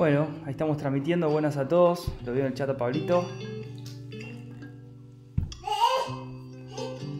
[0.00, 1.28] Bueno, ahí estamos transmitiendo.
[1.28, 2.10] Buenas a todos.
[2.24, 3.28] Lo veo en el chat a Pablito.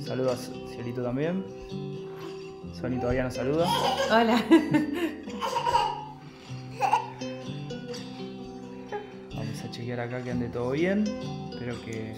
[0.02, 1.44] Saludos a Cielito también.
[2.72, 3.68] Sony todavía nos saluda.
[4.10, 4.42] Hola.
[9.36, 11.04] Vamos a chequear acá que ande todo bien.
[11.52, 12.14] Espero que.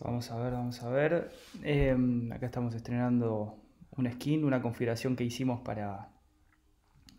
[0.00, 1.30] Vamos a ver, vamos a ver.
[1.62, 1.96] Eh,
[2.32, 3.65] acá estamos estrenando
[3.96, 6.08] una skin, una configuración que hicimos para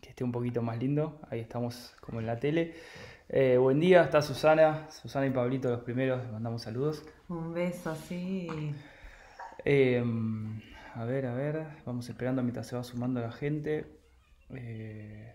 [0.00, 1.20] que esté un poquito más lindo.
[1.30, 2.74] Ahí estamos como en la tele.
[3.28, 7.04] Eh, buen día, está Susana, Susana y Pablito los primeros, les mandamos saludos.
[7.28, 8.48] Un beso, sí.
[9.64, 10.02] Eh,
[10.94, 13.86] a ver, a ver, vamos esperando mientras se va sumando la gente.
[14.50, 15.34] Eh,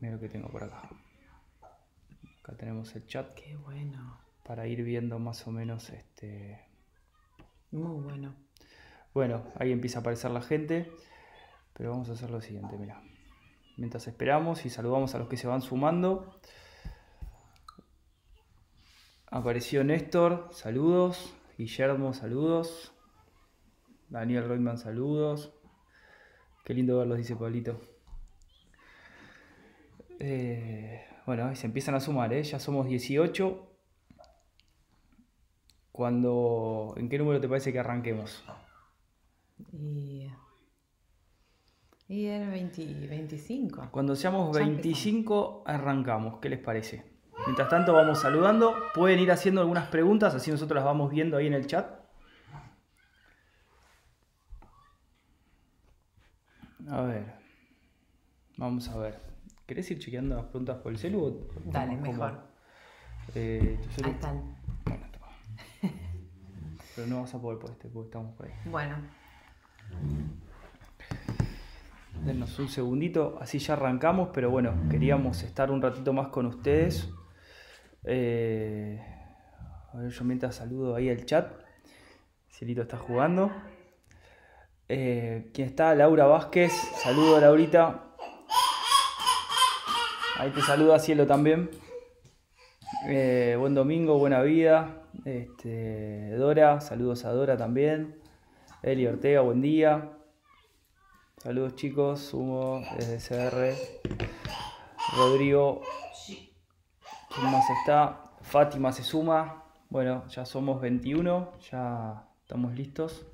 [0.00, 0.88] mira lo que tengo por acá.
[2.42, 4.18] Acá tenemos el chat Qué bueno.
[4.44, 6.60] para ir viendo más o menos este.
[7.70, 8.34] Muy bueno.
[9.14, 10.90] Bueno, ahí empieza a aparecer la gente,
[11.74, 13.02] pero vamos a hacer lo siguiente, mira.
[13.76, 16.40] Mientras esperamos y saludamos a los que se van sumando.
[19.30, 21.34] Apareció Néstor, saludos.
[21.58, 22.92] Guillermo, saludos.
[24.08, 25.52] Daniel Reutemann, saludos.
[26.64, 27.80] Qué lindo verlos, dice Pablito.
[30.20, 32.42] Eh, bueno, se empiezan a sumar, ¿eh?
[32.42, 33.68] ya somos 18.
[35.90, 38.44] Cuando, ¿En qué número te parece que arranquemos?
[39.70, 40.28] Y,
[42.08, 43.88] y el 20 25.
[43.90, 47.12] Cuando seamos Ya 25 arrancamos, ¿qué les parece?
[47.46, 51.46] Mientras tanto vamos saludando, pueden ir haciendo algunas preguntas, así nosotros las vamos viendo ahí
[51.46, 52.00] en el chat.
[56.88, 57.34] A ver,
[58.56, 59.20] vamos a ver.
[59.66, 61.48] ¿Querés ir chequeando las preguntas por el celu?
[61.64, 62.52] Dale, mejor.
[63.34, 64.56] Eh, Ahí están.
[64.84, 65.28] Bueno, toma.
[66.94, 68.52] Pero no vas a poder por este, porque estamos por ahí.
[68.66, 68.96] Bueno,
[72.24, 77.08] Denos un segundito, así ya arrancamos, pero bueno, queríamos estar un ratito más con ustedes.
[78.04, 79.00] Eh,
[79.92, 81.52] a ver, yo mientras saludo ahí al chat.
[82.48, 83.50] Cielito está jugando.
[84.88, 85.94] Eh, ¿Quién está?
[85.94, 86.72] Laura Vázquez.
[87.02, 88.04] Saludo, Laurita.
[90.38, 91.70] Ahí te saluda Cielo también.
[93.08, 95.02] Eh, buen domingo, buena vida.
[95.24, 98.21] Este, Dora, saludos a Dora también.
[98.82, 100.10] Eli Ortega, buen día.
[101.38, 103.74] Saludos chicos, sumo desde CR.
[105.16, 105.82] Rodrigo.
[106.26, 108.30] ¿Quién más está?
[108.42, 109.64] Fátima se suma.
[109.88, 113.26] Bueno, ya somos 21, ya estamos listos.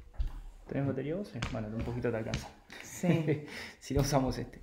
[0.66, 1.28] ¿Tenés batería vos?
[1.28, 1.38] Sí.
[1.52, 2.48] Bueno, un poquito te alcanza.
[2.82, 3.46] sí.
[3.80, 4.60] si no usamos este.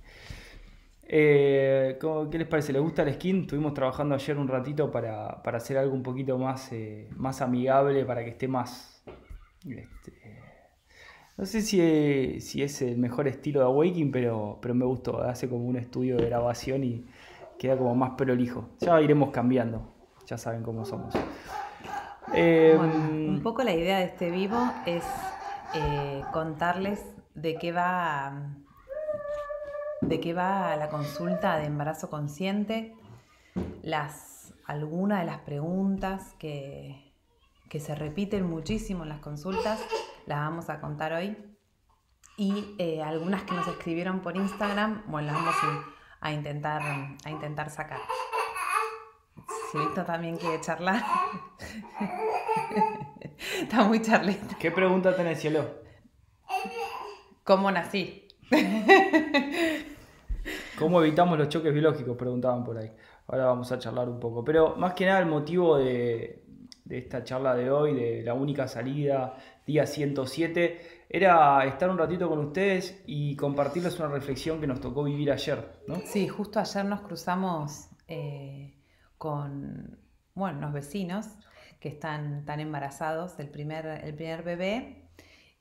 [1.08, 2.72] Eh, ¿cómo- ¿Qué les parece?
[2.72, 3.42] ¿Les gusta el skin?
[3.42, 8.04] Estuvimos trabajando ayer un ratito para, para hacer algo un poquito más, eh, más amigable,
[8.04, 9.02] para que esté más...
[9.64, 10.42] este,
[11.36, 15.20] no sé si, si es el mejor estilo de Awakening, pero, pero me gustó.
[15.22, 17.04] Hace como un estudio de grabación y
[17.58, 18.68] queda como más prolijo.
[18.80, 19.82] Ya iremos cambiando.
[20.26, 21.14] Ya saben cómo somos.
[22.34, 25.04] Eh, Bueno, un poco la idea de este vivo es
[25.74, 27.04] eh, contarles
[27.34, 28.52] de qué va
[30.00, 32.94] de qué va la consulta de embarazo consciente,
[33.82, 37.12] las algunas de las preguntas que,
[37.68, 39.80] que se repiten muchísimo en las consultas,
[40.26, 41.36] las vamos a contar hoy.
[42.36, 45.54] Y eh, algunas que nos escribieron por Instagram, bueno, las vamos
[46.20, 46.82] a, intentar,
[47.24, 48.00] a intentar sacar.
[49.72, 51.02] Si Víctor también quiere charlar.
[53.62, 54.56] Está muy charlita.
[54.58, 55.64] ¿Qué pregunta tenés, Cielo?
[57.42, 58.28] ¿Cómo nací?
[60.78, 62.16] ¿Cómo evitamos los choques biológicos?
[62.16, 62.92] Preguntaban por ahí.
[63.28, 64.44] Ahora vamos a charlar un poco.
[64.44, 66.44] Pero más que nada el motivo de,
[66.84, 72.28] de esta charla de hoy, de la única salida, día 107, era estar un ratito
[72.28, 75.96] con ustedes y compartirles una reflexión que nos tocó vivir ayer, ¿no?
[76.04, 78.74] Sí, justo ayer nos cruzamos eh,
[79.18, 79.98] con
[80.34, 81.26] bueno, unos vecinos
[81.80, 85.10] que están, tan embarazados del primer, el primer bebé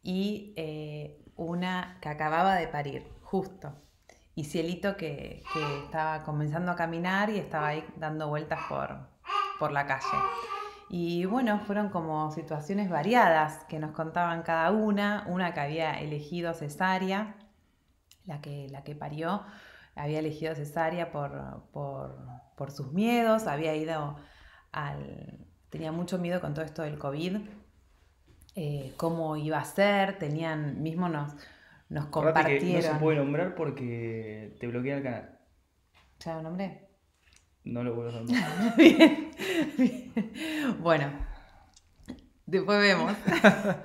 [0.01, 3.73] y eh, una que acababa de parir, justo.
[4.35, 8.97] Y Cielito que, que estaba comenzando a caminar y estaba ahí dando vueltas por,
[9.59, 10.17] por la calle.
[10.89, 15.25] Y bueno, fueron como situaciones variadas que nos contaban cada una.
[15.27, 17.35] Una que había elegido cesárea,
[18.25, 19.43] la que, la que parió,
[19.95, 22.17] había elegido cesárea por, por,
[22.55, 24.17] por sus miedos, había ido
[24.71, 25.39] al...
[25.69, 27.37] tenía mucho miedo con todo esto del COVID,
[28.55, 31.33] eh, cómo iba a ser, tenían, mismo nos,
[31.89, 32.99] nos Acordate que no se compartieron...
[32.99, 35.39] puede nombrar porque te bloquea el canal.
[36.19, 36.84] ¿Ya lo nombré?
[37.65, 38.21] No lo vuelvo a
[38.77, 39.31] bien,
[39.77, 40.13] bien.
[40.79, 41.11] Bueno,
[42.45, 43.13] Después vemos.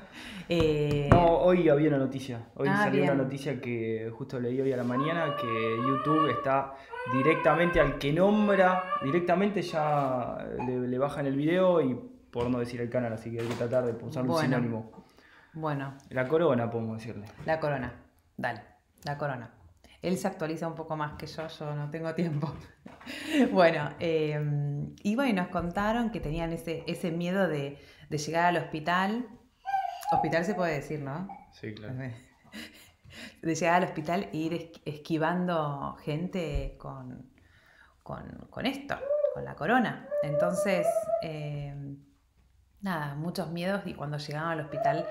[0.53, 2.49] Eh, no, hoy había una noticia.
[2.56, 6.75] Hoy ah, salió una noticia que justo leí hoy a la mañana que YouTube está
[7.12, 11.94] directamente al que nombra, directamente ya le, bajan el video y
[12.32, 14.91] por no decir el canal, así que hay que tratar de usar un sinónimo.
[15.53, 15.94] Bueno.
[16.09, 17.27] La corona, podemos decirle.
[17.47, 17.93] La corona,
[18.37, 18.62] dale,
[19.05, 19.50] la corona.
[20.02, 22.55] Él se actualiza un poco más que yo, yo no tengo tiempo.
[23.52, 28.56] bueno, em, y bueno, nos contaron que tenían ese, ese miedo de, de llegar al
[28.56, 29.26] hospital
[30.12, 31.29] Hospital se puede decir, ¿no?
[31.52, 31.94] Sí, claro.
[33.43, 37.31] De llegar al hospital e ir esquivando gente con,
[38.03, 38.96] con, esto,
[39.35, 40.08] con la corona.
[40.23, 40.87] Entonces,
[41.23, 41.75] eh,
[42.81, 45.06] nada, muchos miedos y cuando llegaban al hospital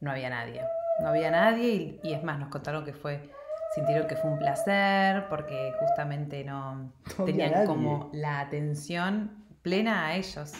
[0.00, 0.62] no había nadie.
[1.00, 3.30] No había nadie y, es más, nos contaron que fue,
[3.76, 6.92] sintieron que fue un placer porque justamente no,
[7.26, 10.54] tenían como la atención plena a ellos.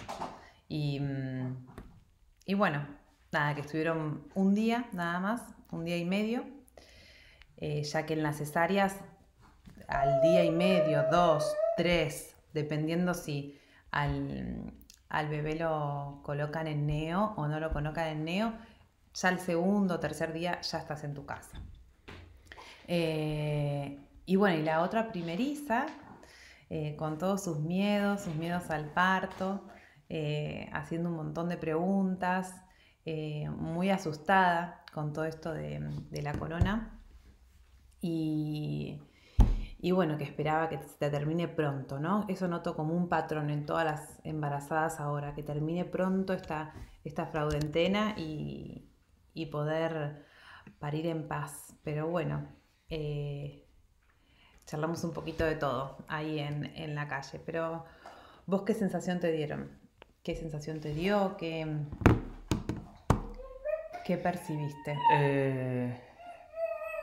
[0.69, 1.67] Y, mm,
[2.45, 2.87] y bueno,
[3.33, 6.45] nada, que estuvieron un día nada más, un día y medio,
[7.57, 8.97] eh, ya que en las cesáreas
[9.89, 13.59] al día y medio, dos, tres, dependiendo si
[13.93, 14.73] al,
[15.31, 18.53] bebé lo colocan en neo o no lo colocan en neo,
[19.15, 21.63] ya el segundo o tercer día ya estás en tu casa.
[22.87, 25.87] Eh, y bueno, y la otra primeriza,
[26.71, 29.67] eh, con todos sus miedos, sus miedos al parto,
[30.73, 32.55] haciendo un montón de preguntas,
[33.09, 35.81] eh, muy asustada con todo esto de,
[36.23, 37.01] la corona
[38.01, 39.01] y,
[39.93, 42.25] bueno, que esperaba que se termine pronto, ¿no?
[42.29, 46.75] Eso noto como un patrón en todas las embarazadas ahora, que termine pronto esta,
[47.05, 48.91] esta fraudentena y,
[49.53, 50.25] poder
[50.81, 51.77] parir en paz.
[51.85, 52.49] Pero bueno,
[52.91, 53.65] eh,
[54.67, 57.41] charlamos un poquito de todo ahí en, en, la calle.
[57.45, 57.85] Pero
[58.47, 59.71] vos qué sensación te dieron?
[60.23, 61.37] ¿Qué sensación te dio?
[61.37, 61.67] ¿Qué,
[64.05, 64.99] ¿Qué percibiste?
[65.15, 66.01] Eh,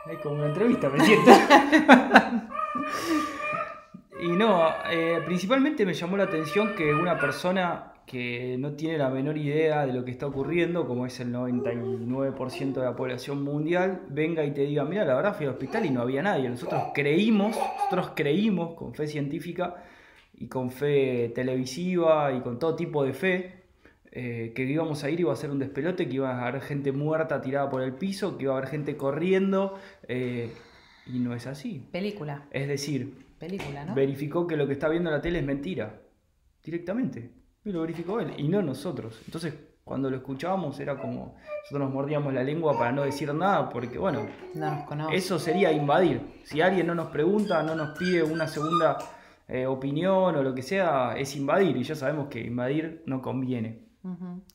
[0.10, 1.32] es como una entrevista, me siento.
[4.22, 9.10] y no, eh, principalmente me llamó la atención que una persona que no tiene la
[9.10, 14.02] menor idea de lo que está ocurriendo, como es el 99% de la población mundial,
[14.10, 16.50] venga y te diga, mira, la verdad fui al hospital y no había nadie.
[16.50, 19.84] Nosotros creímos, nosotros creímos con fe científica
[20.36, 23.64] y con fe televisiva y con todo tipo de fe,
[24.12, 26.92] eh, que íbamos a ir iba a ser un despelote, que iba a haber gente
[26.92, 30.52] muerta tirada por el piso, que iba a haber gente corriendo, eh,
[31.08, 31.88] y no es así.
[31.92, 32.46] Película.
[32.52, 33.96] Es decir, Película, ¿no?
[33.96, 36.02] verificó que lo que está viendo en la tele es mentira,
[36.64, 37.43] directamente.
[37.66, 39.22] Y lo verificó él, y no nosotros.
[39.26, 43.70] Entonces, cuando lo escuchábamos era como, nosotros nos mordíamos la lengua para no decir nada,
[43.70, 44.26] porque bueno,
[45.12, 46.42] eso sería invadir.
[46.44, 48.98] Si alguien no nos pregunta, no nos pide una segunda
[49.48, 53.84] eh, opinión o lo que sea, es invadir, y ya sabemos que invadir no conviene.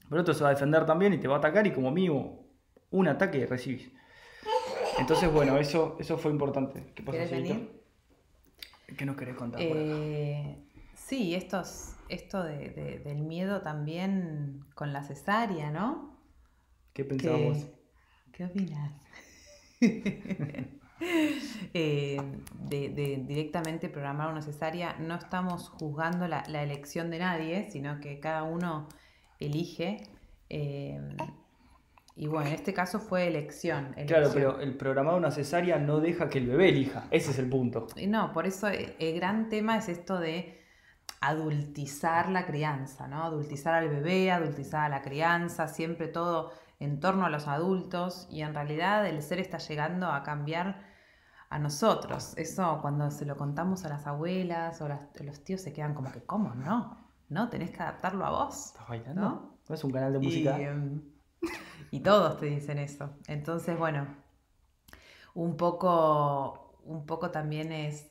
[0.09, 2.47] Pero otro se va a defender también y te va a atacar y como mínimo
[2.91, 3.91] un ataque recibís.
[4.99, 6.93] Entonces, bueno, eso, eso fue importante.
[6.95, 7.19] ¿Qué pasa,
[8.97, 9.61] ¿Qué nos querés contar?
[9.63, 10.57] Eh,
[11.09, 16.17] sí, estos, esto del miedo también con la cesárea, ¿no?
[16.93, 17.67] ¿Qué pensamos?
[18.33, 18.93] ¿Qué, opinas?
[21.75, 22.21] Eh,
[22.69, 28.19] de, directamente programar una cesárea, no estamos juzgando la, la, elección de nadie, sino que
[28.19, 28.89] cada uno
[29.39, 30.03] elige.
[30.51, 31.01] Eh,
[32.17, 36.29] y bueno, en este caso fue elección, Claro, pero el programado una cesárea no deja
[36.29, 37.07] que el bebé elija.
[37.13, 37.87] Ese es el punto.
[38.09, 40.59] No, por eso el gran tema es esto de
[41.21, 43.25] adultizar la crianza, ¿no?
[43.25, 48.43] Adultizar al bebé, adultizar a la crianza, siempre todo en torno a los adultos y
[48.43, 50.87] en realidad el ser está llegando a cambiar
[51.51, 52.35] a nosotros.
[52.37, 56.23] Eso cuando se lo contamos a las abuelas o los tíos se quedan como que,
[56.23, 57.09] ¿cómo no?
[57.29, 57.49] ¿no?
[57.49, 58.67] Tenés que adaptarlo a vos.
[58.67, 59.21] ¿Estás bailando?
[59.21, 59.59] ¿No?
[59.75, 60.59] es un canal de música?
[60.59, 61.03] Em,
[61.91, 63.11] y, todos te dicen eso.
[63.27, 64.07] Entonces, bueno,
[65.35, 68.11] un poco, un poco también es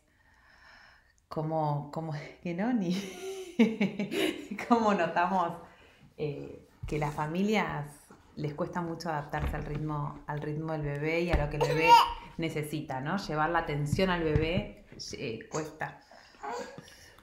[1.28, 2.96] como, como que no, ni
[4.68, 5.54] como notamos
[6.18, 7.86] eh, que las familias
[8.36, 11.68] les cuesta mucho adaptarse al ritmo, al ritmo del bebé y a lo que el
[11.68, 11.90] bebé
[12.38, 13.18] necesita, ¿no?
[13.18, 14.86] Llevar la atención al bebé
[15.18, 16.00] eh, cuesta.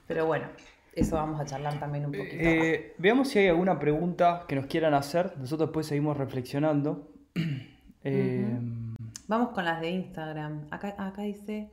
[0.07, 0.47] Pero bueno,
[0.93, 2.35] eso vamos a charlar también un poquito.
[2.37, 5.37] Eh, veamos si hay alguna pregunta que nos quieran hacer.
[5.37, 7.11] Nosotros después seguimos reflexionando.
[8.07, 8.45] Eh,
[9.27, 10.67] vamos con las de Instagram.
[10.69, 11.71] Acá, acá dice...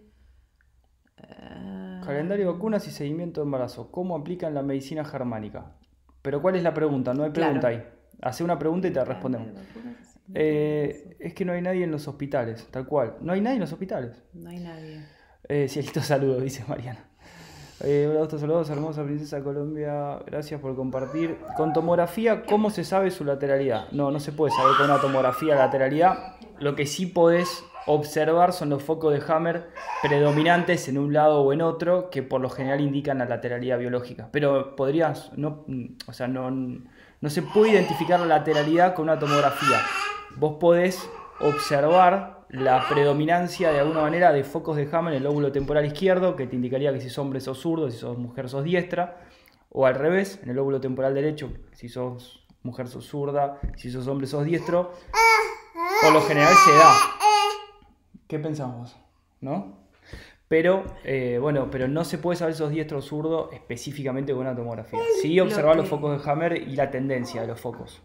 [1.28, 3.90] Eh, Calendario de vacunas y seguimiento de embarazo.
[3.90, 5.72] ¿Cómo aplican la medicina germánica?
[6.20, 7.14] Pero ¿cuál es la pregunta?
[7.14, 7.82] No hay pregunta ahí.
[8.20, 9.48] Hace una pregunta y te respondemos.
[10.34, 13.16] es que no hay nadie en los hospitales, tal cual.
[13.20, 14.22] No hay nadie en los hospitales.
[14.32, 15.68] No hay nadie.
[15.68, 17.12] cielito saludo, dice Mariana.
[17.84, 20.20] Eh, hola, saludos, hermosa princesa Colombia.
[20.26, 21.36] Gracias por compartir.
[21.56, 23.90] Con tomografía, ¿cómo se sabe su lateralidad?
[23.90, 26.36] No, no se puede saber con una tomografía la lateralidad.
[26.60, 29.70] Lo que sí podés observar son los focos de Hammer
[30.02, 34.28] predominantes en un lado o en otro, que por lo general indican la lateralidad biológica.
[34.32, 35.64] Pero podrías, no,
[36.06, 39.80] o sea, no, no se puede identificar la lateralidad con una tomografía.
[40.36, 41.08] Vos podés
[41.40, 46.36] observar la predominancia de alguna manera de focos de Hammer en el lóbulo temporal izquierdo,
[46.36, 49.18] que te indicaría que si sos hombre sos zurdo, si sos mujer sos diestra,
[49.70, 54.06] o al revés, en el lóbulo temporal derecho, si sos mujer sos zurda, si sos
[54.06, 54.92] hombre sos diestro.
[56.02, 56.94] Por lo general se da.
[58.26, 58.96] ¿Qué pensamos?
[59.40, 59.82] ¿No?
[60.48, 64.42] Pero, eh, bueno, pero no se puede saber si sos diestro o zurdo específicamente con
[64.42, 64.98] una tomografía.
[65.22, 68.02] Sí observar los focos de Hammer y la tendencia de los focos.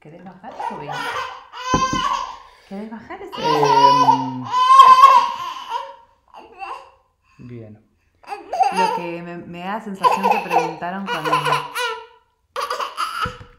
[0.00, 0.90] ¿Querés bajar subir?
[2.68, 3.32] ¿Querés bajar ese?
[3.40, 4.44] Em,
[7.48, 7.86] bien.
[8.72, 11.30] Lo que me, me da la sensación que preguntaron cuando...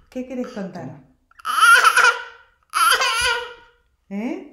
[0.10, 0.89] ¿Qué querés contar?
[4.10, 4.52] ¿Eh?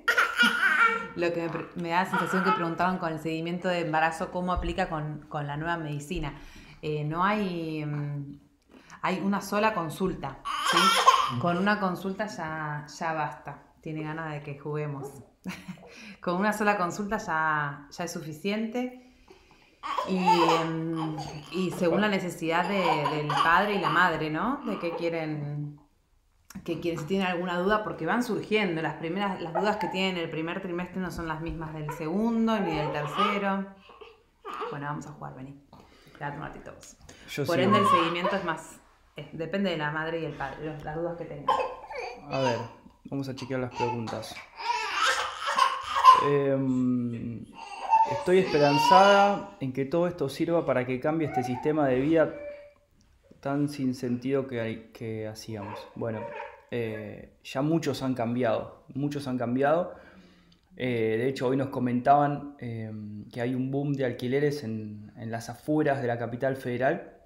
[1.17, 4.89] Lo que me, da la sensación que preguntaron con el seguimiento de embarazo, cómo aplica
[4.89, 6.35] con, con la nueva medicina.
[6.83, 7.85] Eh, no hay...
[7.85, 8.39] mm,
[9.03, 10.39] hay una sola consulta,
[10.71, 10.79] ¿sí?
[11.41, 13.63] Con una consulta ya, ya basta.
[13.81, 15.09] Tiene ganas de que juguemos.
[16.21, 19.07] con una sola consulta ya, ya es suficiente.
[20.07, 21.17] Y, em,
[21.53, 24.61] y según la necesidad de- del padre y la madre, ¿no?
[24.67, 25.81] De qué quieren,
[26.65, 28.83] que quieren, si tienen alguna duda, porque van surgiendo.
[28.83, 31.91] Las primeras, las dudas que tienen en el primer trimestre no son las mismas del
[31.93, 33.67] segundo ni del tercero.
[34.71, 35.55] Bueno, vamos a jugar, vení.
[36.19, 36.97] Quédate un ratito vos.
[37.31, 37.67] Yo Por sigo.
[37.69, 38.77] ende, el seguimiento es más.
[39.17, 41.47] es- depende de la madre y el padre, los- las dudas que tengan.
[42.31, 42.59] A ver,
[43.11, 44.35] vamos a chequear las preguntas.
[46.27, 47.45] Em,
[48.11, 52.35] estoy esperanzada en que todo esto sirva para que cambie este sistema de vida
[53.41, 55.79] tan sin sentido que, que hacíamos.
[55.95, 56.21] Bueno,
[56.71, 59.95] eh, ya muchos han cambiado, muchos han cambiado.
[60.77, 65.51] Eh, de hecho, hoy nos comentaban em, que hay un boom de alquileres en, las
[65.51, 67.19] afueras de la capital federal.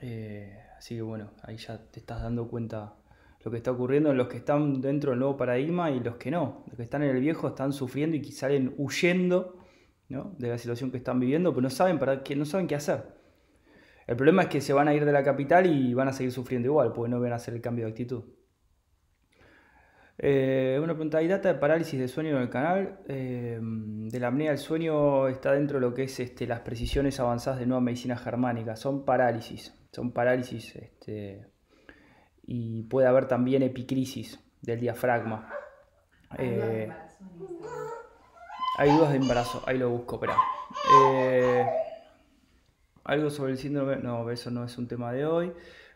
[0.00, 2.94] Eh, así que bueno, ahí ya te estás dando cuenta
[3.44, 6.30] lo que está ocurriendo en los que están dentro del nuevo paradigma y los que
[6.30, 6.64] no.
[6.66, 9.58] Los que están en el viejo están sufriendo y salen huyendo
[10.08, 10.34] ¿no?
[10.38, 13.15] de la situación que están viviendo, pero no saben, para qué, no saben qué hacer.
[14.06, 16.32] El problema es que se van a ir de la capital y van a seguir
[16.32, 18.24] sufriendo igual, porque no van a hacer el cambio de actitud.
[20.18, 23.00] Eh, una pregunta, ¿hay data de parálisis de sueño en el canal?
[23.06, 27.20] Eh, de la apnea del sueño está dentro de lo que es este, las precisiones
[27.20, 28.76] avanzadas de nueva medicina germánica.
[28.76, 31.46] Son parálisis, son parálisis este,
[32.44, 35.50] y puede haber también epicrisis del diafragma.
[36.38, 36.88] Eh,
[38.78, 40.36] hay dudas de embarazo, ahí lo busco, espera.
[43.06, 45.52] Algo sobre el síndrome, no, eso no es un tema de hoy.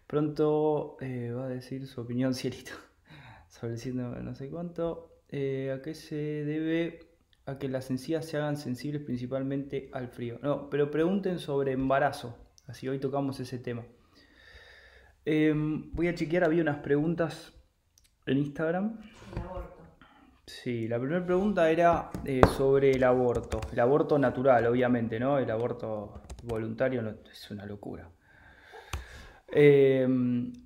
[0.06, 2.70] Pronto eh, va a decir su opinión, Cielito,
[3.48, 5.10] sobre el síndrome no sé cuánto.
[5.28, 7.00] Eh, ¿A qué se debe
[7.46, 10.38] a que las encías se hagan sensibles principalmente al frío?
[10.40, 12.36] No, pero pregunten sobre embarazo,
[12.68, 13.82] así hoy tocamos ese tema.
[15.24, 17.52] Eh, voy a chequear, había unas preguntas
[18.24, 19.00] en Instagram.
[20.46, 23.60] Sí, la primera pregunta era eh, sobre el aborto.
[23.72, 25.38] El aborto natural, obviamente, ¿no?
[25.38, 28.08] El aborto voluntario no, es una locura.
[29.48, 30.06] Eh,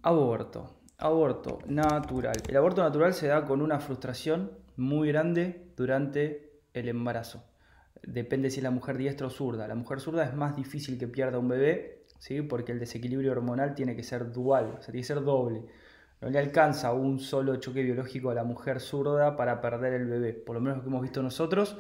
[0.02, 0.80] aborto.
[0.98, 2.36] Aborto natural.
[2.48, 7.44] El aborto natural se da con una frustración muy grande durante el embarazo.
[8.02, 9.66] Depende si es la mujer diestra o zurda.
[9.66, 12.42] La mujer zurda es más difícil que pierda un bebé, ¿sí?
[12.42, 15.62] Porque el desequilibrio hormonal tiene que ser dual, o sea, tiene que ser doble.
[16.20, 20.32] No le alcanza un solo choque biológico a la mujer zurda para perder el bebé,
[20.32, 21.76] por lo menos lo que hemos visto nosotros.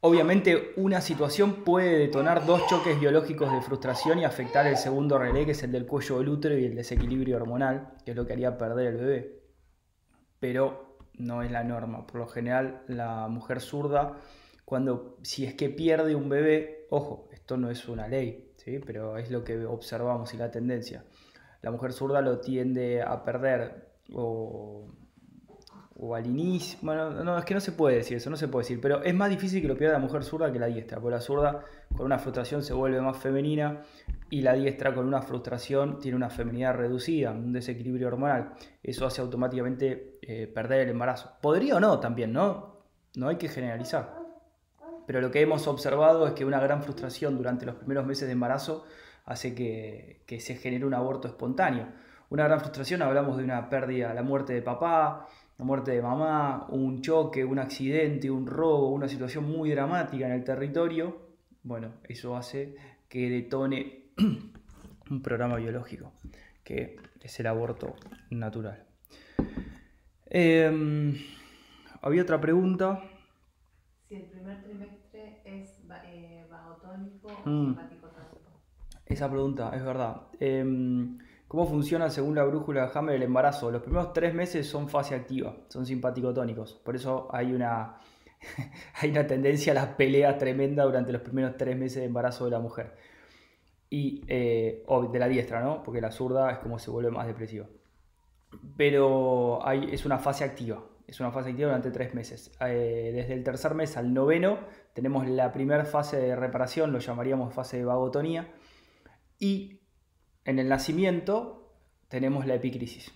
[0.00, 5.44] Obviamente una situación puede detonar dos choques biológicos de frustración y afectar el segundo relé,
[5.44, 8.34] que es el del cuello del útero y el desequilibrio hormonal, que es lo que
[8.34, 9.42] haría perder el bebé.
[10.38, 12.06] Pero no es la norma.
[12.06, 14.18] Por lo general, la mujer zurda,
[14.64, 18.78] cuando si es que pierde un bebé, ojo, esto no es una ley, ¿sí?
[18.84, 21.04] pero es lo que observamos y la tendencia
[21.66, 24.88] la mujer zurda lo tiende a perder o,
[25.98, 26.78] o al inicio.
[26.82, 29.14] Bueno, no, es que no se puede decir eso, no se puede decir, pero es
[29.14, 31.64] más difícil que lo pierda la mujer zurda que la diestra, porque la zurda
[31.96, 33.82] con una frustración se vuelve más femenina
[34.28, 38.52] y la diestra con una frustración tiene una feminidad reducida, un desequilibrio hormonal.
[38.82, 41.32] Eso hace automáticamente eh, perder el embarazo.
[41.40, 42.76] Podría o no también, ¿no?
[43.16, 44.14] No hay que generalizar.
[45.06, 48.32] Pero lo que hemos observado es que una gran frustración durante los primeros meses de
[48.32, 48.84] embarazo
[49.24, 51.88] hace que, que, se genere un aborto espontáneo.
[52.28, 56.66] Una gran frustración, hablamos de una pérdida, la muerte de papá, la muerte de mamá,
[56.70, 61.26] un choque, un accidente, un robo, una situación muy dramática en el territorio,
[61.62, 62.76] bueno, eso hace
[63.08, 64.10] que detone
[65.10, 66.12] un programa biológico,
[66.62, 67.96] que es el aborto
[68.30, 68.84] natural.
[70.26, 71.16] Em,
[72.02, 73.02] había otra pregunta.
[74.08, 76.46] Si el primer trimestre es eh,
[77.22, 77.66] o mm.
[77.66, 78.10] simpático
[79.06, 80.28] Esa pregunta, es verdad.
[80.38, 83.70] Em, ¿Cómo funciona según la brújula de Hammer el embarazo?
[83.70, 86.74] Los primeros tres meses son fase activa, son simpático-tónicos.
[86.84, 87.98] Por eso hay una,
[89.00, 92.50] hay una tendencia a las peleas tremenda durante los primeros tres meses de embarazo de
[92.50, 92.96] la mujer.
[93.88, 95.84] Y, eh, o de la diestra, ¿no?
[95.84, 97.66] Porque la zurda es como se vuelve más depresiva.
[98.76, 102.50] Pero es una fase activa, es una fase activa durante tres meses.
[102.60, 104.58] Eh, desde el tercer mes al noveno
[104.94, 108.52] tenemos la primera fase de reparación, lo llamaríamos fase de vagotonía.
[109.38, 109.80] Y
[110.46, 111.74] en el nacimiento
[112.08, 113.12] tenemos la epicrisis.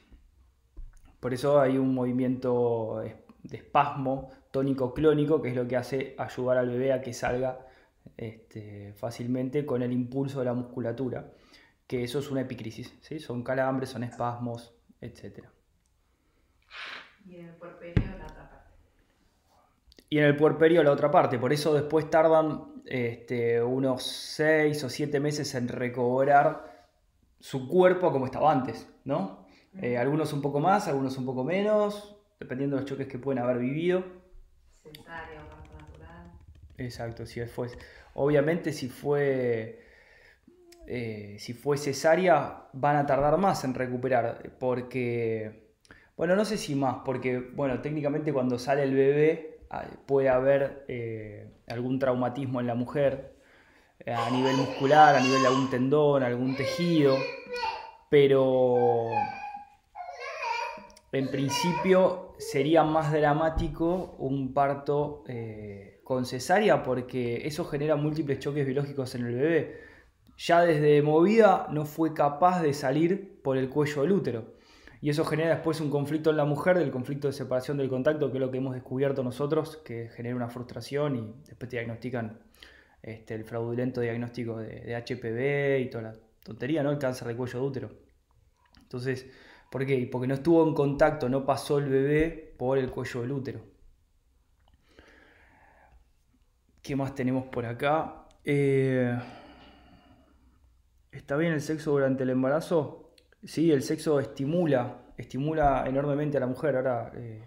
[1.20, 3.02] Por eso hay un movimiento
[3.42, 7.66] de espasmo tónico clónico, que es lo que hace ayudar al bebé a que salga
[8.16, 11.30] este, fácilmente con el impulso de la musculatura,
[11.86, 13.20] que eso es una epicrisis, ¿sí?
[13.20, 15.44] son calambres, son espasmos, etc.
[17.26, 18.70] Y en el puerperio la otra parte.
[20.08, 24.88] Y en el puerperio la otra parte, por eso después tardan este, unos 6 o
[24.88, 26.69] 7 meses en recobrar
[27.40, 29.46] su cuerpo como estaba antes, ¿no?
[29.80, 33.42] Eh, algunos un poco más, algunos un poco menos, dependiendo de los choques que pueden
[33.42, 34.04] haber vivido.
[34.82, 36.32] Cesárea o parto natural.
[36.76, 37.68] Exacto, si fue.
[38.14, 39.86] Obviamente, si fue.
[40.86, 45.70] Eh, si fue cesárea, van a tardar más en recuperar, porque.
[46.16, 50.84] Bueno, no sé si más, porque, bueno, técnicamente cuando sale el bebé ah, puede haber
[50.86, 53.36] eh, algún traumatismo en la mujer,
[54.06, 57.16] a nivel muscular, a nivel de algún tendón, algún tejido,
[58.08, 59.10] pero
[61.12, 68.64] en principio sería más dramático un parto eh, con cesárea porque eso genera múltiples choques
[68.64, 69.80] biológicos en el bebé.
[70.38, 74.54] Ya desde movida no fue capaz de salir por el cuello del útero.
[75.02, 78.30] Y eso genera después un conflicto en la mujer, del conflicto de separación del contacto,
[78.30, 82.38] que es lo que hemos descubierto nosotros, que genera una frustración y después te diagnostican
[83.02, 86.90] este, el fraudulento diagnóstico de, HPV y toda la tontería, ¿no?
[86.90, 87.90] El cáncer de cuello de útero.
[88.82, 89.26] Entonces,
[89.70, 90.08] ¿por qué?
[90.10, 93.60] Porque no estuvo en contacto, no pasó el bebé por el cuello del útero.
[96.82, 98.26] ¿Qué más tenemos por acá?
[98.44, 99.18] Eh,
[101.12, 103.14] ¿Está bien el sexo durante el embarazo?
[103.44, 106.76] Sí, el sexo estimula, estimula enormemente a la mujer.
[106.76, 107.44] Ahora eh,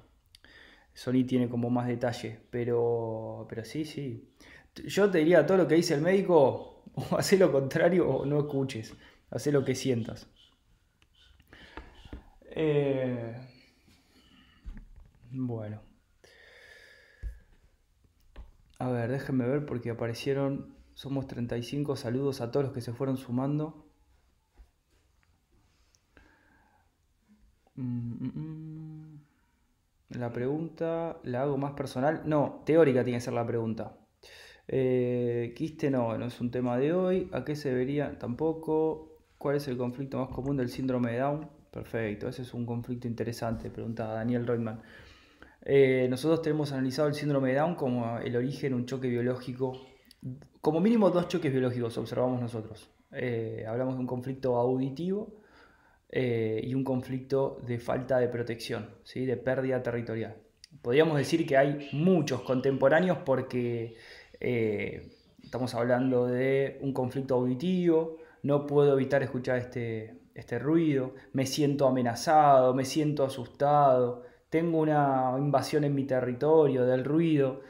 [0.94, 4.34] Sony tiene como más detalle, pero, pero sí, sí
[4.76, 8.40] yo te diría todo lo que dice el médico, o hace lo contrario o no
[8.40, 8.94] escuches,
[9.30, 10.28] hace lo que sientas.
[12.56, 13.36] Eh,
[15.32, 15.82] bueno.
[18.80, 23.18] A ver, déjenme ver porque aparecieron, somos 35, saludos a todos los que se fueron
[23.18, 23.88] sumando.
[27.76, 29.20] Mm, mm, mm.
[30.10, 32.22] La pregunta la hago más personal.
[32.26, 34.03] No, teórica tiene que ser la pregunta.
[34.68, 37.30] Eh, quiste no, no es un tema de hoy.
[37.32, 38.18] ¿A qué se debería?
[38.18, 39.10] Tampoco.
[39.38, 41.50] ¿Cuál es el conflicto más común del síndrome de Down?
[41.70, 44.82] Perfecto, ese es un conflicto interesante, pregunta Daniel Reutemann.
[45.66, 49.82] Eh, nosotros tenemos analizado el síndrome de Down como el origen, un choque biológico,
[50.62, 52.90] como mínimo dos choques biológicos observamos nosotros.
[53.12, 55.42] Eh, hablamos de un conflicto auditivo
[56.16, 59.26] y un conflicto de falta de protección, ¿sí?
[59.26, 60.36] de pérdida territorial.
[60.82, 63.96] Podríamos decir que hay muchos contemporáneos porque
[64.44, 65.10] eh,
[65.42, 71.88] estamos hablando de un conflicto auditivo, no puedo evitar escuchar este, este ruido, me siento
[71.88, 77.62] amenazado, me siento asustado, tengo una invasión en mi territorio del ruido.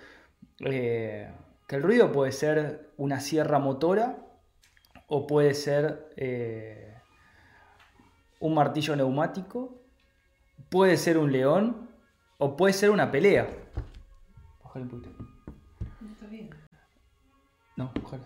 [0.59, 1.31] Eh,
[1.67, 4.17] que el ruido puede ser una sierra motora
[5.07, 6.93] o puede ser eh,
[8.39, 9.81] un martillo neumático,
[10.69, 11.89] puede ser un león
[12.37, 13.47] o puede ser una pelea.
[17.75, 18.25] No, ojalá.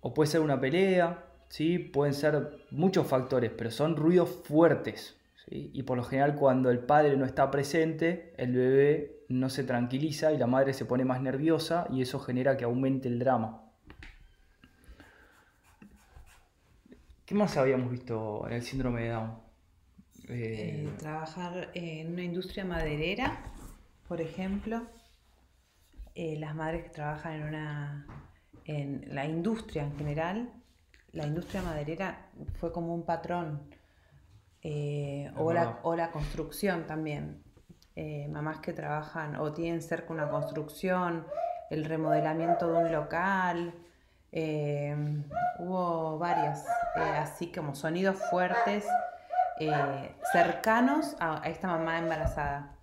[0.00, 1.78] O puede ser una pelea, ¿sí?
[1.78, 5.16] Pueden ser muchos factores, pero son ruidos fuertes.
[5.48, 10.32] Y por lo general cuando el padre no está presente, el bebé no se tranquiliza
[10.32, 13.62] y la madre se pone más nerviosa y eso genera que aumente el drama.
[17.26, 19.38] ¿Qué más habíamos visto en el síndrome de Down?
[20.28, 23.42] Eh, trabajar en una industria maderera,
[24.06, 24.82] por ejemplo.
[26.14, 28.06] Eh, las madres que trabajan en una
[28.64, 30.52] en la industria en general,
[31.12, 32.26] la industria maderera
[32.58, 33.62] fue como un patrón,
[34.62, 37.42] eh, o, la, o, la, construcción también.
[37.94, 41.26] Eh, mamás que trabajan o tienen cerca una construcción,
[41.70, 43.74] el remodelamiento de un local,
[44.30, 44.96] eh,
[45.58, 46.60] hubo varios,
[46.96, 48.86] eh, así como sonidos fuertes,
[50.32, 52.74] cercanos a, esta mamá embarazada.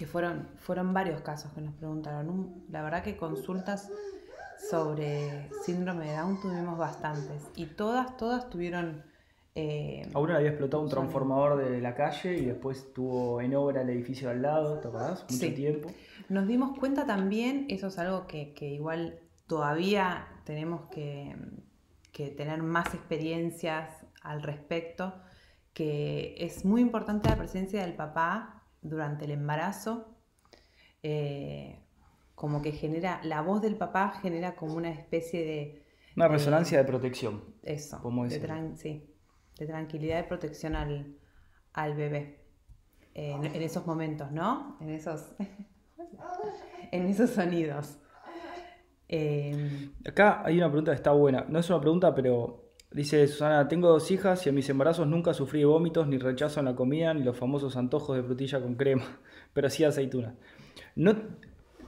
[0.00, 2.64] Que fueron, fueron varios casos que nos preguntaron.
[2.70, 3.90] la verdad que consultas
[4.70, 7.50] sobre síndrome de Down tuvimos bastantes.
[7.54, 9.04] Y todas, todas tuvieron...
[10.14, 13.82] a una le había explotado un transformador de la calle y después tuvo en obra
[13.82, 15.26] el edificio de al lado, ¿te acordás?
[15.30, 15.90] Mucho tiempo.
[16.30, 21.36] Nos dimos cuenta también, eso es algo que, que igual todavía tenemos que,
[22.36, 25.12] tener más experiencias al respecto,
[25.74, 30.16] que es muy importante la presencia del papá durante el embarazo,
[31.02, 31.78] eh,
[32.34, 35.84] como que genera, la voz del papá genera como una especie de...
[36.16, 37.44] Una resonancia de protección.
[37.62, 39.14] Eso, de, sí,
[39.58, 42.40] de tranquilidad y protección al, bebé.
[43.14, 44.76] en, esos momentos, ¿no?
[44.80, 45.34] En esos,
[46.92, 47.98] en esos sonidos.
[49.12, 51.44] Em, Acá hay una pregunta que está buena.
[51.48, 52.59] No es una pregunta, pero
[52.92, 56.66] dice Susana, tengo dos hijas y en mis embarazos nunca sufrí vómitos, ni rechazo en
[56.66, 59.20] la comida, ni los famosos antojos de frutilla con crema,
[59.52, 60.34] pero sí aceituna.
[60.96, 61.14] No,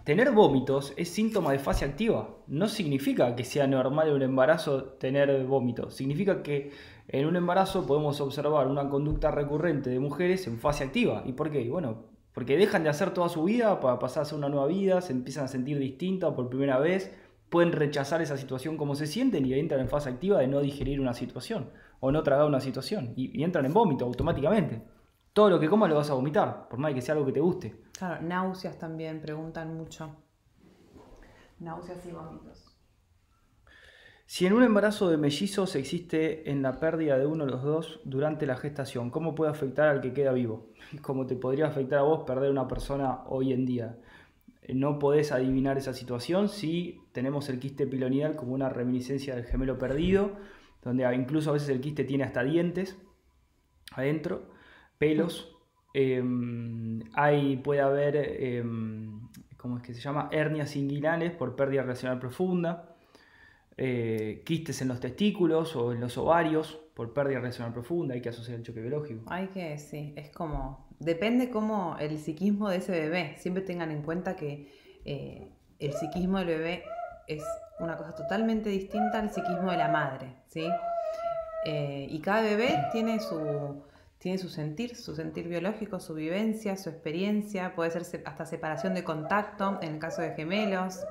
[0.04, 2.36] tener vómitos es síntoma de fase activa.
[2.46, 5.94] No significa que sea normal en un embarazo tener vómitos.
[5.94, 6.70] Significa que
[7.08, 11.22] en un embarazo podemos observar una conducta recurrente de mujeres en fase activa.
[11.26, 11.68] ¿Y por qué?
[11.68, 15.00] Bueno, porque dejan de hacer toda su vida para pasar a hacer una nueva vida,
[15.00, 17.14] se empiezan a sentir distintas por primera vez,
[17.52, 20.98] pueden rechazar esa situación como se sienten y entran en fase activa de no digerir
[20.98, 24.82] una situación o no tragar una situación y, entran en vómito automáticamente.
[25.34, 27.40] Todo lo que comas lo vas a vomitar, por más que sea algo que te
[27.40, 27.76] guste.
[27.92, 30.16] Claro, náuseas también, preguntan mucho.
[31.58, 32.74] Náuseas y vómitos.
[34.24, 38.00] Si en un embarazo de mellizos existe en la pérdida de uno de los dos
[38.04, 40.70] durante la gestación, ¿cómo puede afectar al que queda vivo?
[41.02, 43.98] ¿Cómo te podría afectar a vos perder una persona hoy en día?
[44.68, 49.78] No podés adivinar esa situación si tenemos el quiste pilonidal como una reminiscencia del gemelo
[49.78, 50.36] perdido,
[50.82, 52.96] donde incluso a veces el quiste tiene hasta dientes
[53.92, 54.50] adentro,
[54.98, 55.48] pelos.
[55.94, 57.00] Em,
[57.62, 60.30] puede haber, em, ¿cómo es que se llama?
[60.32, 62.92] Hernias inguinales por pérdida relacional profunda
[63.76, 68.28] eh, quistes en los testículos o en los ovarios por pérdida relacional profunda, hay que
[68.28, 69.24] asociar el choque biológico.
[69.28, 74.02] Hay que, sí, es como, depende cómo el psiquismo de ese bebé, siempre tengan en
[74.02, 74.72] cuenta que
[75.04, 76.84] eh, el psiquismo del bebé
[77.26, 77.44] es
[77.80, 80.66] una cosa totalmente distinta al psiquismo de la madre, ¿sí?
[81.64, 83.84] Eh, y cada bebé tiene su,
[84.18, 89.04] tiene su sentir, su sentir biológico, su vivencia, su experiencia, puede ser hasta separación de
[89.04, 91.04] contacto en el caso de gemelos,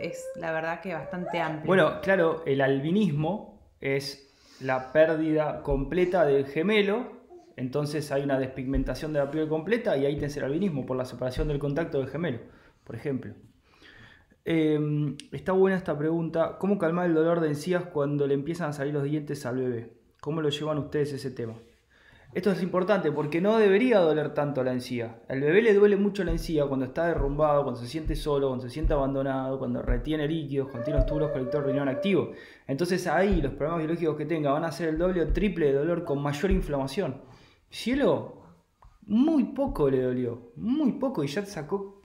[0.00, 1.66] es la verdad que bastante amplio.
[1.66, 4.28] Bueno, claro, el albinismo es
[4.60, 7.21] la pérdida completa del gemelo,
[7.56, 11.04] entonces hay una despigmentación de la piel completa y ahí tenés el albinismo por la
[11.04, 12.38] separación del contacto del gemelo,
[12.84, 13.34] por ejemplo.
[14.44, 18.72] Em, está buena esta pregunta, ¿cómo calmar el dolor de encías cuando le empiezan a
[18.72, 19.92] salir los dientes al bebé?
[20.20, 21.54] ¿Cómo lo llevan ustedes ese tema?
[22.34, 25.20] Esto es importante porque no debería doler tanto la encía.
[25.28, 28.64] Al bebé le duele mucho la encía cuando está derrumbado, cuando se siente solo, cuando
[28.64, 32.32] se siente abandonado, cuando retiene líquidos, cuando tiene los túbulos colector riñón activo.
[32.66, 35.74] Entonces ahí los problemas biológicos que tenga van a ser el doble o triple de
[35.74, 37.20] dolor con mayor inflamación.
[37.72, 38.42] Cielo,
[39.02, 42.00] muy poco le dolió, muy poco y ya sacó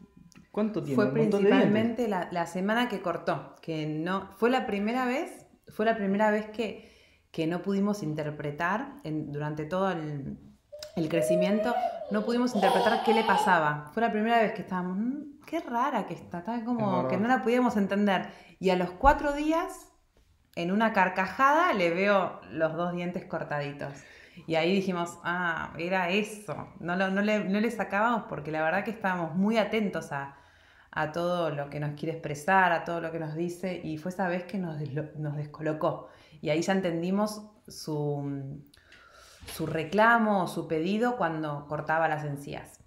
[0.49, 1.03] ¿Cuánto tiempo?
[1.03, 5.95] Fue principalmente la, la, semana que cortó, que no fue la primera vez, fue la
[5.95, 6.89] primera vez que
[7.37, 10.39] que no pudimos interpretar durante todo el,
[11.07, 11.75] crecimiento,
[12.09, 13.91] no pudimos interpretar qué le pasaba.
[13.93, 17.27] Fue la primera vez que estábamos, mm, qué rara que está, está como que no
[17.27, 18.29] la pudimos entender.
[18.59, 19.91] Y a los cuatro días,
[20.55, 23.93] en una carcajada, le veo los dos dientes cortaditos.
[24.45, 26.67] Y ahí dijimos, ah, era eso.
[26.79, 30.35] No, no, le, sacábamos porque la verdad que estábamos muy atentos a,
[31.13, 34.27] todo lo que nos quiere expresar, a todo lo que nos dice, y fue esa
[34.27, 34.79] vez que nos,
[35.17, 36.09] nos descolocó.
[36.41, 38.59] Y ahí ya entendimos su,
[39.45, 42.79] su reclamo, su pedido cuando cortaba las encías.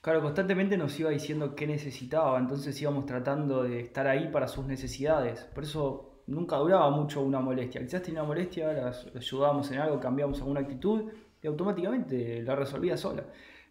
[0.00, 4.64] Claro, constantemente nos iba diciendo qué necesitaba, entonces íbamos tratando de estar ahí para sus
[4.64, 5.40] necesidades.
[5.54, 7.80] Por eso nunca duraba mucho una molestia.
[7.80, 11.10] Quizás tenía una molestia, la ayudábamos en algo, cambiamos alguna actitud
[11.42, 13.24] y automáticamente la resolvía sola.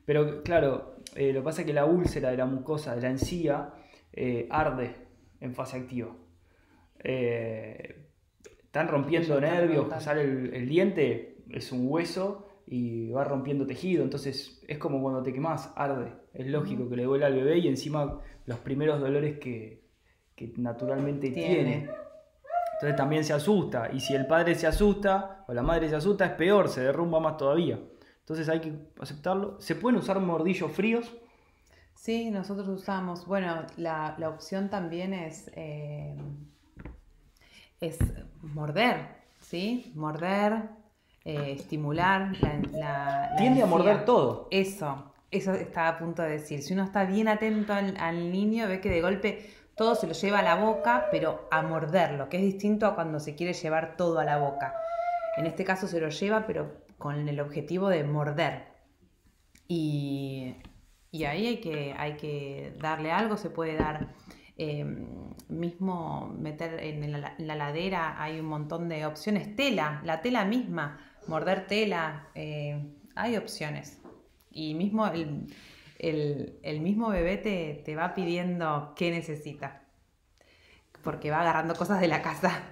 [0.06, 3.10] Pero claro, eh, lo que pasa es que la úlcera de la mucosa de la
[3.10, 3.74] encía
[4.12, 4.96] eh, arde
[5.40, 6.16] en fase activa.
[7.04, 8.08] Eh,
[8.64, 14.78] están rompiendo nervios, sale el, diente, es un hueso y va rompiendo tejido, entonces es
[14.78, 18.60] como cuando te quemas, arde, es lógico que le duele al bebé y encima los
[18.60, 19.88] primeros dolores que,
[20.58, 21.90] naturalmente tiene.
[22.80, 26.26] Entonces también se asusta, y si el padre se asusta o la madre se asusta
[26.26, 27.78] es peor, se derrumba más todavía.
[28.22, 29.60] Entonces hay que aceptarlo.
[29.60, 31.14] ¿Se pueden usar mordillos fríos?
[31.94, 36.16] Sí, nosotros usamos, bueno, la, opción también es, eh,
[37.82, 37.98] es
[38.44, 39.08] morder,
[39.42, 39.92] ¿sí?
[39.96, 40.70] Morder,
[41.26, 42.32] eh, estimular
[42.72, 44.48] la, Tiende a morder todo.
[44.52, 46.64] Eso, eso estaba a punto de decir.
[46.64, 50.14] Si uno está bien atento al, al, niño, ve que de golpe todo se lo
[50.14, 53.96] lleva a la boca, pero a morderlo, que es distinto a cuando se quiere llevar
[53.96, 54.74] todo a la boca.
[55.38, 58.66] En este caso se lo lleva, pero con el objetivo de morder.
[59.70, 60.58] Y,
[61.12, 61.48] y ahí
[61.98, 64.14] hay que, darle algo, se puede dar
[64.58, 71.00] em, mismo meter en la, ladera, hay un montón de opciones, tela, la tela misma,
[71.26, 72.84] morder tela, eh,
[73.16, 74.02] hay opciones.
[74.52, 75.48] Y mismo el,
[76.00, 79.84] el, mismo bebé te, te va pidiendo qué necesita,
[81.04, 82.64] porque va agarrando cosas de la casa.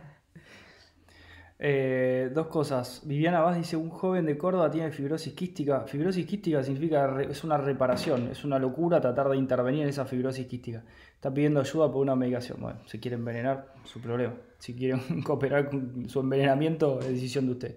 [1.60, 3.02] Eh, dos cosas.
[3.06, 5.82] Viviana Vaz dice, un joven de Córdoba tiene fibrosis quística.
[5.82, 10.46] Fibrosis quística significa, es una reparación, es una locura tratar de intervenir en esa fibrosis
[10.46, 10.84] quística.
[11.16, 12.60] Está pidiendo ayuda por una medicación.
[12.62, 14.36] Bueno, si quiere envenenar, su problema.
[14.60, 17.76] Si quieren cooperar con su envenenamiento, es decisión de usted.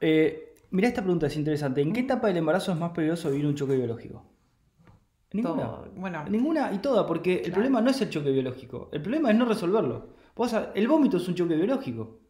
[0.00, 1.80] Eh, mira, esta pregunta es interesante.
[1.80, 4.33] ¿En qué etapa del embarazo es más peligroso vivir un choque biológico?
[5.34, 5.80] Ninguna.
[5.96, 8.88] Bueno, Ninguna y toda, porque el problema no es el choque biológico.
[8.92, 10.10] El problema es no resolverlo.
[10.74, 12.20] el vómito es un choque biológico.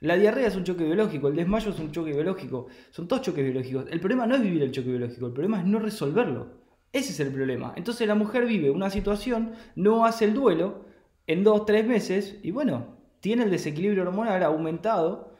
[0.00, 3.42] La diarrea es un choque biológico, el desmayo es un choque biológico, son todos choques
[3.42, 3.86] biológicos.
[3.90, 6.48] El problema no es vivir el choque biológico, el problema es no resolverlo.
[6.92, 7.72] Ese es el problema.
[7.74, 10.84] Entonces la mujer vive una situación, no hace el duelo
[11.26, 15.32] en dos, tres meses y bueno, tiene el desequilibrio hormonal aumentado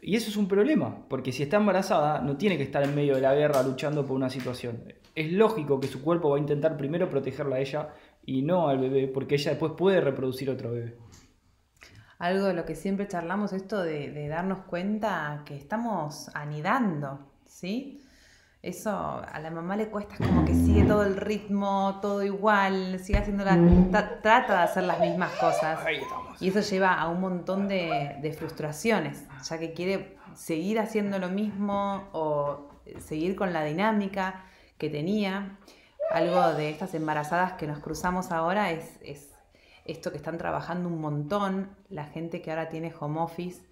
[0.00, 3.14] y eso es un problema, porque si está embarazada no tiene que estar en medio
[3.14, 4.82] de la guerra luchando por una situación.
[5.18, 7.88] Es lógico que su cuerpo va a intentar primero protegerla a ella
[8.24, 10.96] y no al bebé, porque ella después puede reproducir otro bebé
[12.18, 18.04] algo de lo que siempre charlamos, esto de, darnos cuenta que estamos anidando, ¿sí?
[18.60, 23.20] Eso a la mamá le cuesta como que sigue todo el ritmo, todo igual, sigue
[23.20, 23.56] haciendo la,
[24.20, 25.78] trata de hacer las mismas cosas.
[26.40, 32.08] Y eso lleva a un montón de, frustraciones, ya que quiere seguir haciendo lo mismo
[32.12, 34.42] o seguir con la dinámica
[34.78, 35.58] que tenía.
[36.10, 38.98] Algo de estas embarazadas que nos cruzamos ahora es
[39.88, 43.62] esto que están trabajando un montón, la gente que ahora tiene home office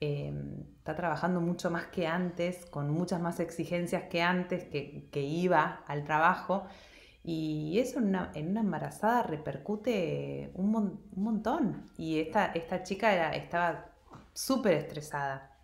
[0.00, 5.84] em, está trabajando mucho más que antes, con muchas más exigencias que antes, que, iba
[5.86, 6.64] al trabajo.
[7.22, 11.84] Y eso en una, embarazada repercute un, montón.
[11.96, 13.86] Y esta, esta chica estaba
[14.32, 15.56] súper estresada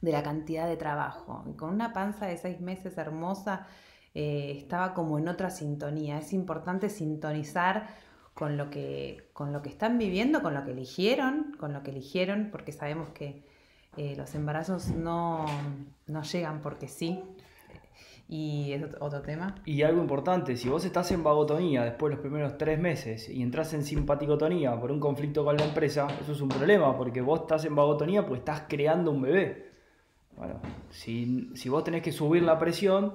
[0.00, 1.44] de la cantidad de trabajo.
[1.56, 3.66] con una panza de seis meses hermosa,
[4.14, 6.18] eh, estaba como en otra sintonía.
[6.18, 7.88] Es importante sintonizar
[8.32, 11.90] con lo que, con lo que están viviendo, con lo que eligieron, con lo que
[11.90, 13.44] eligieron, porque sabemos que
[13.96, 15.46] eh, los embarazos no,
[16.32, 17.20] llegan porque sí.
[18.26, 19.54] Y es otro tema.
[19.66, 23.42] Y algo importante, si vos estás en vagotonía después de los primeros tres meses y
[23.42, 27.42] entras en simpaticotonía por un conflicto con la empresa, eso es un problema, porque vos
[27.42, 29.70] estás en vagotonía pues estás creando un bebé.
[30.36, 30.54] Bueno,
[30.90, 33.12] si, si vos tenés que subir la presión,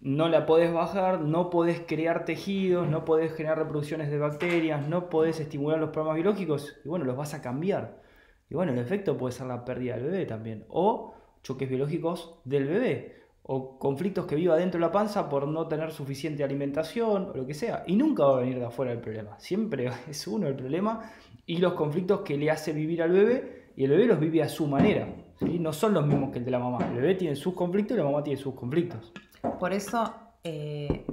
[0.00, 5.10] no la podés bajar, no podés crear tejidos, no podés generar reproducciones de bacterias, no
[5.10, 8.00] podés estimular los programas biológicos y bueno, los vas a cambiar.
[8.48, 12.66] Y bueno, el efecto puede ser la pérdida del bebé también, o choques biológicos del
[12.66, 17.36] bebé, o conflictos que viva dentro de la panza por no tener suficiente alimentación, o
[17.36, 17.84] lo que sea.
[17.86, 21.12] Y nunca va a venir de afuera el problema, siempre es uno el problema
[21.46, 24.48] y los conflictos que le hace vivir al bebé, y el bebé los vive a
[24.48, 25.08] su manera.
[25.40, 26.86] No son los mismos que el de la mamá.
[26.88, 29.12] El bebé tiene sus conflictos y la mamá tiene sus conflictos.
[29.58, 31.06] Por eso, eh,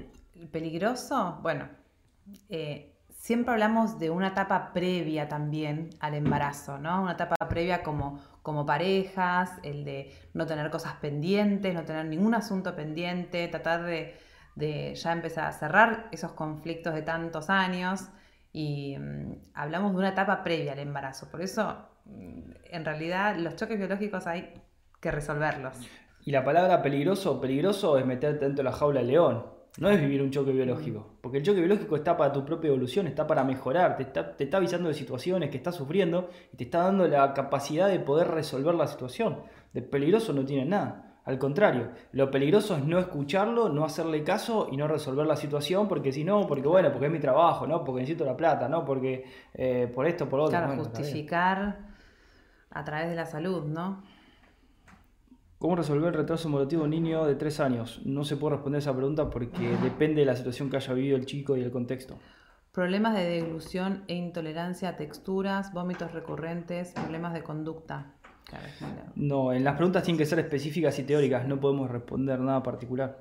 [0.51, 1.69] peligroso, bueno,
[2.49, 7.01] eh, siempre hablamos de una etapa previa también al embarazo, ¿no?
[7.01, 12.33] Una etapa previa como, como parejas, el de no tener cosas pendientes, no tener ningún
[12.35, 14.15] asunto pendiente, tratar de,
[14.95, 18.07] ya empezar a cerrar esos conflictos de tantos años.
[18.53, 21.29] Y mm, hablamos de una etapa previa al embarazo.
[21.29, 24.53] Por eso, mm, en realidad, los choques biológicos hay
[25.01, 25.77] que resolverlos.
[26.27, 29.45] Y la palabra peligroso, peligroso es meterte dentro de la jaula del león.
[29.79, 31.13] No es vivir un choque biológico.
[31.21, 34.43] Porque el choque biológico está para tu propia evolución, está para mejorar, te está, te
[34.43, 38.27] está avisando de situaciones que estás sufriendo y te está dando la capacidad de poder
[38.27, 39.37] resolver la situación.
[39.71, 41.21] De peligroso no tiene nada.
[41.23, 45.87] Al contrario, lo peligroso es no escucharlo, no hacerle caso y no resolver la situación
[45.87, 47.85] porque si no, porque bueno, porque es mi trabajo, ¿no?
[47.85, 48.83] Porque necesito la plata, ¿no?
[48.83, 50.59] Porque eh, por esto, por otro.
[50.59, 51.87] Claro, justificar
[52.69, 54.03] a través de la salud, ¿no?
[55.59, 58.01] ¿Cómo resolver el retraso evolutivo en un niño de 3 años?
[58.05, 61.25] No se puede responder esa pregunta porque depende de la situación que haya vivido el
[61.25, 62.19] chico y el contexto.
[62.71, 68.13] Problemas de deglución e intolerancia a texturas, vómitos recurrentes, problemas de conducta.
[69.15, 73.17] No, en las preguntas tienen que ser específicas y teóricas, no podemos responder nada particular.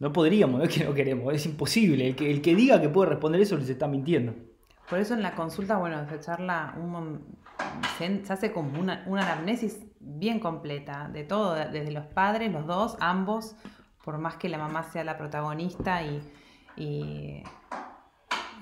[0.00, 2.08] No podríamos, no es que no queremos, es imposible.
[2.08, 4.34] El que, el que diga que puede responder eso les está mintiendo.
[4.90, 7.24] Por eso en la consulta, bueno, se charla un,
[7.98, 12.96] se, hace como una, una anamnesis bien completa de todo, desde los padres, los dos,
[13.00, 13.56] ambos,
[14.04, 16.22] por más que la mamá sea la protagonista y,
[16.76, 17.42] y,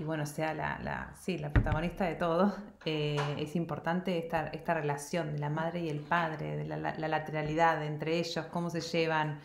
[0.00, 5.32] bueno, sea la, la, sí, la protagonista de todo, eh, es importante esta, esta relación
[5.32, 9.40] de la madre y el padre, de la, la lateralidad entre ellos, cómo se llevan,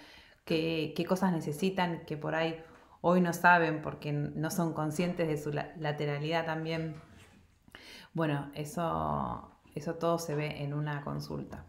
[0.45, 2.61] qué, qué, cosas necesitan que por ahí
[3.01, 6.95] hoy no saben porque no son conscientes de su lateralidad también.
[8.15, 11.65] Bueno, eso, eso todo se ve en una consulta.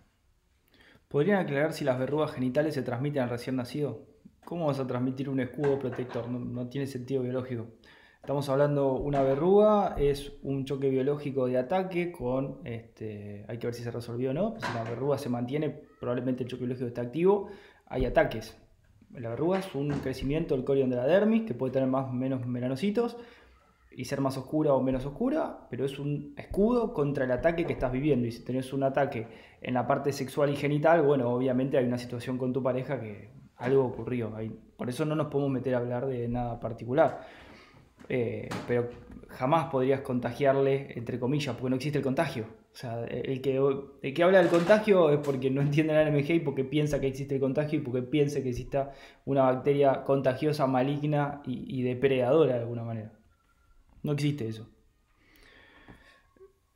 [1.09, 4.07] ¿Podrían aclarar si las verrugas genitales se transmiten al recién nacido?
[4.45, 6.29] ¿Cómo vas a transmitir un escudo protector?
[6.31, 7.67] No, tiene sentido biológico.
[8.21, 13.75] Estamos hablando, una verruga es un choque biológico de ataque con, este, hay que ver
[13.75, 17.03] si se resolvió o no, si la verruga se mantiene, probablemente el choque biológico está
[17.03, 17.49] activo,
[17.87, 18.57] hay ataques.
[19.15, 22.13] La verruga es un crecimiento del corion de la dermis, que puede tener más o
[22.13, 23.17] menos melanocitos,
[23.97, 27.73] y ser más oscura o menos oscura, pero es un escudo contra el ataque que
[27.73, 28.27] estás viviendo.
[28.27, 29.27] Y si tenés un ataque
[29.63, 33.31] en la parte sexual y genital, bueno, obviamente hay una situación con tu pareja que
[33.57, 34.35] algo ocurrió.
[34.77, 37.27] Por eso no nos podemos meter a hablar de nada particular.
[38.11, 38.91] Eh, pero
[39.31, 42.45] jamás podrías contagiarle, entre comillas, porque no existe el contagio.
[42.75, 46.65] O sea, el que, habla del contagio es porque no entiende la NMG y porque
[46.65, 48.93] piensa que existe el contagio y porque piensa que exista
[49.25, 53.13] una bacteria contagiosa, maligna y depredadora de alguna manera.
[54.07, 54.69] No existe eso.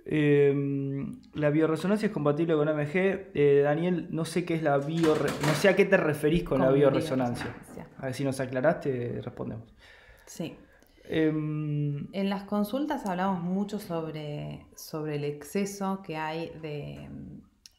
[0.05, 3.31] Em, la bioresonancia es compatible con AMG.
[3.35, 6.61] Eh, Daniel, no sé qué es la bio, no sé a qué te referís con,
[6.61, 7.55] la bioresonancia.
[7.99, 9.73] A ver si nos aclaraste, respondemos.
[10.27, 10.57] Sí.
[11.05, 17.09] Em, en las consultas hablamos mucho sobre, sobre el exceso que hay de,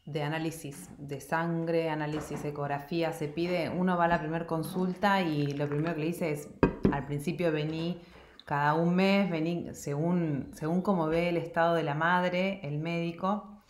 [0.05, 3.11] de análisis de sangre, análisis de ecografía.
[3.11, 6.47] Se pide, uno va a la primera consulta y lo primero que le dice es,
[6.89, 7.99] al principio vení
[8.45, 13.61] cada un mes, según, según como ve el estado de la madre, el médico,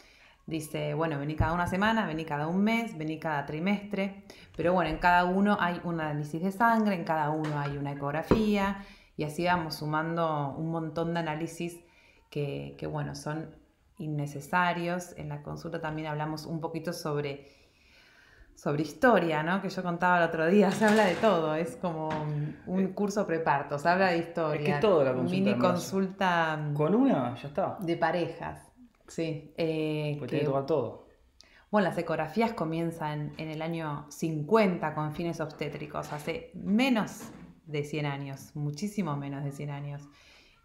[0.46, 4.24] dice, bueno, vení cada una semana, vení cada un mes, vení cada trimestre,
[4.56, 7.92] pero bueno, en cada uno hay un análisis de sangre, en cada uno hay una
[7.92, 8.84] ecografía,
[9.18, 11.80] y así vamos sumando un montón de análisis
[12.30, 13.56] que, que bueno, son
[13.98, 15.14] innecesarios.
[15.18, 17.48] En la consulta también hablamos un poquito sobre
[18.62, 19.60] sobre historia, ¿no?
[19.60, 22.10] Que yo contaba el otro día, se habla de todo, es como
[22.68, 24.60] un eh, curso preparto, se habla de historia.
[24.60, 25.36] Es que es todo la consulta.
[25.36, 26.58] Mini consulta.
[26.58, 27.78] Mm, Con una, ya está.
[27.80, 28.72] De parejas,
[29.08, 29.52] sí.
[29.58, 31.08] Eh, tiene que tomar todo.
[31.72, 37.30] Bueno, las ecografías comienzan en el año 50 con fines obstétricos, hace menos
[37.66, 40.04] de 100 años, muchísimo menos de 100 años.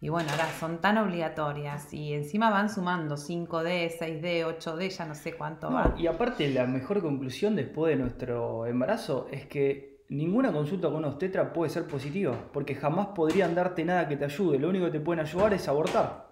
[0.01, 5.15] Y bueno, ahora son tan obligatorias y encima van sumando 5D, 6D, 8D, ya no
[5.15, 5.95] sé cuánto va.
[5.97, 11.07] Y aparte, la mejor conclusión después de nuestro embarazo es que ninguna consulta con un
[11.07, 14.59] obstetra puede ser positiva, porque jamás podrían darte nada que te ayude.
[14.59, 16.27] Lo único que te pueden ayudar es abortar.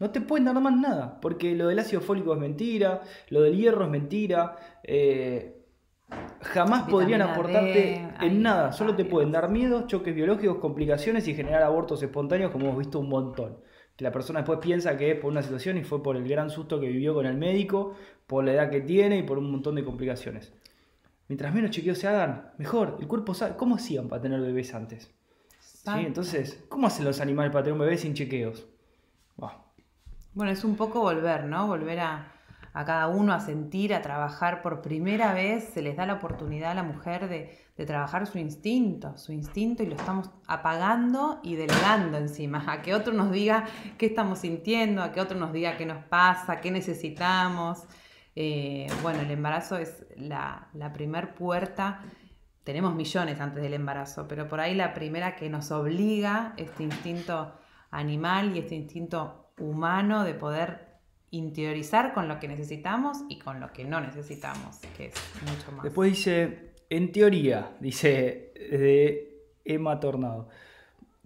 [0.00, 3.56] No te pueden dar más nada, porque lo del ácido fólico es mentira, lo del
[3.56, 4.56] hierro es mentira.
[4.82, 5.61] Eh,
[6.40, 8.72] jamás podrían aportarte en nada.
[8.72, 12.98] Solo te pueden dar miedos, choques biológicos, complicaciones y generar abortos espontáneos, como hemos visto
[12.98, 13.58] un montón.
[13.96, 16.50] Que la persona después piensa que es por una situación y fue por el gran
[16.50, 17.94] susto que vivió con el médico,
[18.26, 20.52] por la edad que tiene y por un montón de complicaciones.
[21.28, 22.98] Mientras menos chequeos se hagan, mejor.
[23.00, 23.56] El cuerpo sabe.
[23.56, 25.10] ¿Cómo hacían para tener bebés antes?
[25.60, 25.90] ¿Sí?
[25.96, 28.66] Entonces, ¿cómo hacen los animales para tener un bebé sin chequeos?
[30.34, 31.66] Bueno, es un poco volver, ¿no?
[31.66, 32.31] Volver a,
[32.74, 36.70] a cada uno a sentir, a trabajar por primera vez, se les da la oportunidad
[36.70, 42.16] a la mujer de, trabajar su instinto, su instinto y lo estamos apagando y delegando
[42.16, 43.64] encima, a que otro nos diga
[43.98, 47.82] qué estamos sintiendo, a que otro nos diga qué nos pasa, qué necesitamos.
[48.36, 52.02] Eh, bueno, el embarazo es la, la primer puerta
[52.64, 57.52] tenemos millones antes del embarazo, pero por ahí la primera que nos obliga este instinto
[57.90, 60.91] animal y este instinto humano de poder
[61.32, 65.82] interiorizar con lo que necesitamos y con lo que no necesitamos, que es mucho más.
[65.82, 70.48] Después dice, en teoría, dice de Emma Tornado,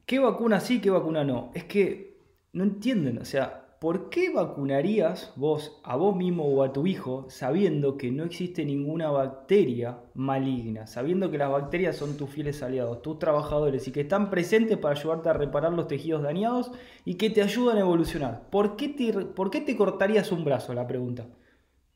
[0.06, 1.50] ¿qué vacuna sí, qué vacuna no?
[1.54, 2.16] Es que
[2.52, 7.26] no entienden, o sea, ¿por qué vacunarías vos a vos mismo o a tu hijo
[7.28, 13.02] sabiendo que no existe ninguna bacteria maligna, sabiendo que las bacterias son tus fieles aliados,
[13.02, 16.70] tus trabajadores y que están presentes para ayudarte a reparar los tejidos dañados
[17.04, 18.48] y que te ayudan a evolucionar?
[18.50, 20.72] ¿Por qué te, por qué te cortarías un brazo?
[20.72, 21.26] La pregunta.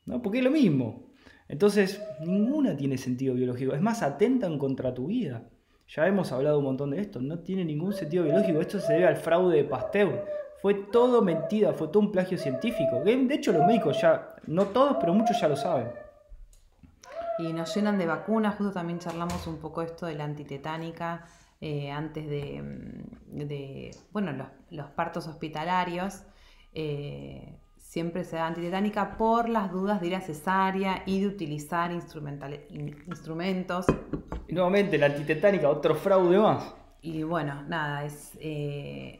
[0.04, 0.20] ¿No?
[0.22, 1.10] Porque es lo mismo.
[1.48, 3.74] Entonces, ninguna tiene sentido biológico.
[3.74, 5.48] Es más, atentan contra tu vida.
[5.88, 7.20] Ya hemos hablado un montón de esto.
[7.20, 8.60] No tiene ningún sentido biológico.
[8.60, 13.00] Esto se debe al fraude de Pasteur fue todo mentira, fue todo un plagio científico.
[13.00, 15.90] De hecho, los médicos ya, no todos, pero muchos ya lo saben.
[17.38, 18.56] y nos llenan de vacunas.
[18.56, 21.24] Justo también charlamos un poco esto de la antitetánica
[21.62, 24.32] eh, antes de, mm, bueno,
[24.70, 26.22] los, partos hospitalarios.
[26.74, 31.90] Eh, siempre se da antitetánica por las dudas de ir a cesárea y de utilizar
[31.90, 33.86] instrumentos.
[34.46, 36.74] Y nuevamente, la antitetánica, otro fraude más.
[37.02, 39.19] Y bueno, nada, es, eh,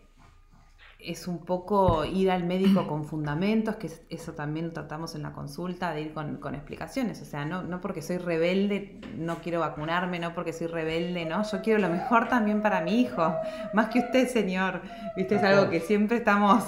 [1.03, 5.93] es un poco ir al médico con fundamentos, que eso también tratamos en la consulta,
[5.93, 7.21] de ir con, explicaciones.
[7.23, 11.43] O sea, no, no porque soy rebelde, no quiero vacunarme, no porque soy rebelde, no,
[11.43, 13.35] yo quiero lo mejor también para mi hijo,
[13.75, 14.83] más que usted, señor.
[15.17, 16.65] Viste, es algo que siempre estamos,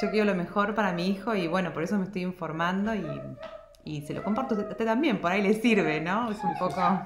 [0.00, 3.06] yo quiero lo mejor para mi hijo y bueno, por eso me estoy informando y,
[3.84, 6.30] y se lo comparto a usted también, por ahí le sirve, ¿no?
[6.30, 7.02] Es un poco...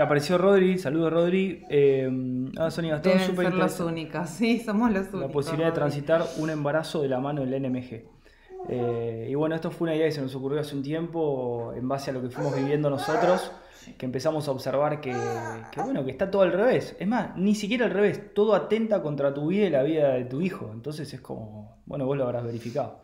[0.00, 1.64] Apareció Rodri, saludos Rodri.
[1.68, 2.10] Eh,
[2.58, 5.20] ah, Sonia Gastón, Deben ser los únicos, sí, somos los únicos.
[5.20, 8.04] La posibilidad de transitar un embarazo de la mano del NMG.
[8.68, 11.88] Eh, y bueno, esto fue una idea que se nos ocurrió hace un tiempo en
[11.88, 13.52] base a lo que fuimos viviendo nosotros,
[13.96, 15.14] que empezamos a observar que,
[15.76, 16.96] bueno, que está todo al revés.
[16.98, 20.24] Es más, ni siquiera al revés, todo atenta contra tu vida y la vida de
[20.24, 20.70] tu hijo.
[20.72, 23.00] Entonces es como, bueno, vos lo habrás verificado.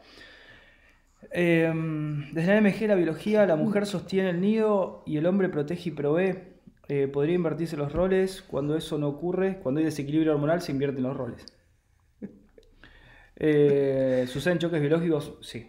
[1.31, 1.73] Eh,
[2.33, 5.93] desde la NMG, la biología, la mujer sostiene el nido y el hombre protege y
[5.93, 6.54] provee.
[6.89, 8.43] Eh, podría invertirse los roles.
[8.43, 11.47] Cuando eso no ocurre, cuando hay desequilibrio hormonal, se invierten los roles.
[13.37, 15.37] Eh, ¿Suceden choques biológicos?
[15.41, 15.67] Sí.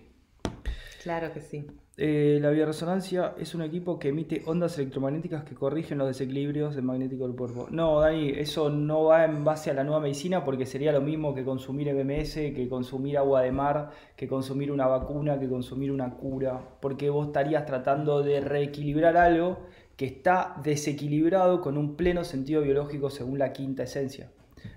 [1.02, 1.66] Claro que sí.
[1.98, 6.84] Eh, la bioresonancia es un equipo que emite ondas electromagnéticas que corrigen los desequilibrios del
[6.84, 7.68] magnético del cuerpo.
[7.72, 11.34] No, Dani, eso no va en base a la nueva medicina porque sería lo mismo
[11.34, 16.16] que consumir MMS, que consumir agua de mar, que consumir una vacuna, que consumir una
[16.16, 19.60] cura, porque vos estarías tratando de reequilibrar algo
[19.98, 24.30] que está desequilibrado con un pleno sentido biológico según la quinta esencia.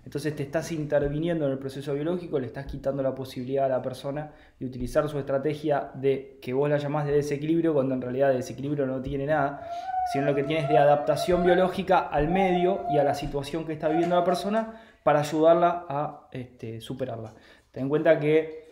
[0.04, 3.82] Entonces te estás interviniendo en el proceso biológico, le estás quitando la posibilidad a la
[3.82, 8.28] persona de utilizar su estrategia de que vos la llamás de desequilibrio, cuando en realidad
[8.28, 9.68] de desequilibrio no tiene nada,
[10.12, 13.88] sino lo que tienes de adaptación biológica al medio y a la situación que está
[13.88, 17.34] viviendo la persona para ayudarla a este, superarla.
[17.72, 18.67] Ten en cuenta que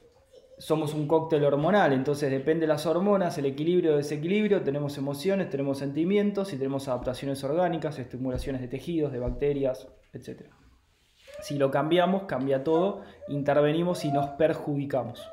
[0.58, 5.50] somos un cóctel hormonal, entonces depende de las hormonas, el equilibrio o desequilibrio, tenemos emociones,
[5.50, 10.50] tenemos sentimientos y tenemos adaptaciones orgánicas, estimulaciones de tejidos, de bacterias, etc.
[11.42, 15.30] Si lo cambiamos, cambia todo, intervenimos y nos perjudicamos.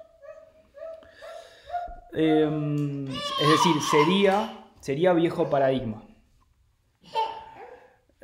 [2.13, 6.03] Em, es decir, sería, sería viejo paradigma.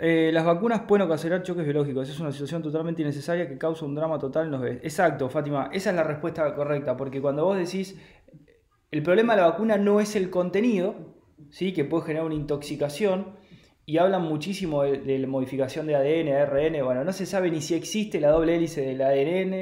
[0.02, 2.10] Eh, las vacunas pueden ocasionar choques biológicos.
[2.10, 4.66] Es una situación totalmente innecesaria que causa un drama total en los.
[4.66, 5.70] Exacto, Fátima.
[5.74, 6.96] Esa es la respuesta correcta.
[6.96, 8.00] Porque cuando vos decís,
[8.92, 10.96] el problema de la vacuna no es el contenido,
[11.50, 11.74] ¿sí?
[11.74, 13.38] que puede generar una intoxicación.
[13.86, 16.86] Y hablan muchísimo de, la modificación de ADN, ARN.
[16.86, 19.54] Bueno, no se sabe ni si existe la doble hélice del ADN.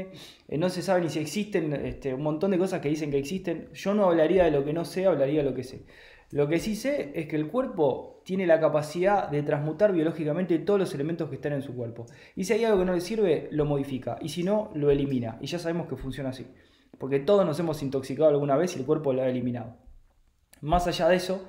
[0.50, 3.18] Eh, no se sabe ni si existen este, un montón de cosas que dicen que
[3.18, 3.70] existen.
[3.74, 5.86] Yo no hablaría de lo que no sé, hablaría de lo que sé.
[6.32, 10.80] Lo que sí sé es que el cuerpo tiene la capacidad de transmutar biológicamente todos
[10.80, 12.06] los elementos que están en su cuerpo.
[12.36, 14.18] Y si hay algo que no le sirve, lo modifica.
[14.22, 15.38] Y si no, lo elimina.
[15.40, 16.46] Y ya sabemos que funciona así.
[16.98, 19.78] Porque todos nos hemos intoxicado alguna vez y el cuerpo lo ha eliminado.
[20.60, 21.48] Más allá de eso,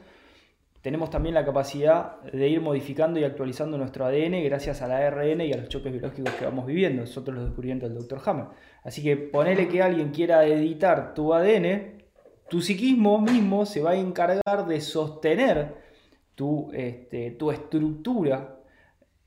[0.80, 5.52] tenemos también la capacidad de ir modificando y actualizando nuestro ADN gracias al ARN y
[5.52, 7.02] a los choques biológicos que vamos viviendo.
[7.02, 8.20] Nosotros los descubrimientos del Dr.
[8.24, 8.46] Hammer.
[8.84, 11.97] Así que ponele que alguien quiera editar tu ADN,
[12.48, 15.74] tu psiquismo mismo se va a encargar de sostener
[16.34, 18.60] tu, este, tu estructura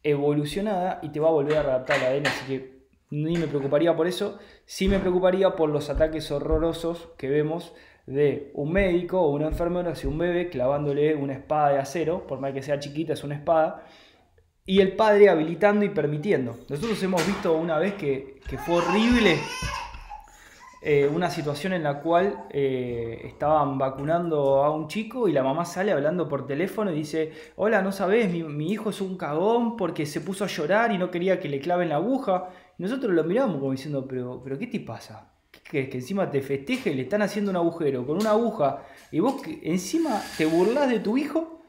[0.04, 2.28] evolucionada y te va a volver a adaptar al ADN.
[2.28, 7.30] Así que ni me preocuparía por eso, sí me preocuparía por los ataques horrorosos que
[7.30, 7.74] vemos
[8.08, 12.40] de un médico o una enfermera hacia un bebé clavándole una espada de acero, por
[12.40, 13.86] más que sea chiquita, es una espada,
[14.66, 16.58] y el padre habilitando y permitiendo.
[16.70, 19.38] Nosotros hemos visto una vez que, que fue horrible
[20.84, 25.64] eh, una situación en la cual eh, estaban vacunando a un chico y la mamá
[25.64, 30.08] sale hablando por teléfono y dice, hola, no sabes, mi, hijo es un cagón porque
[30.08, 32.50] se puso a llorar y no quería que le claven la aguja.
[32.80, 35.32] Nosotros lo miramos como diciendo, pero, pero ¿qué te pasa?
[35.52, 39.20] ¿Qué Que encima te festeje y le están haciendo un agujero con una aguja y
[39.20, 41.62] vos encima te burlas de tu hijo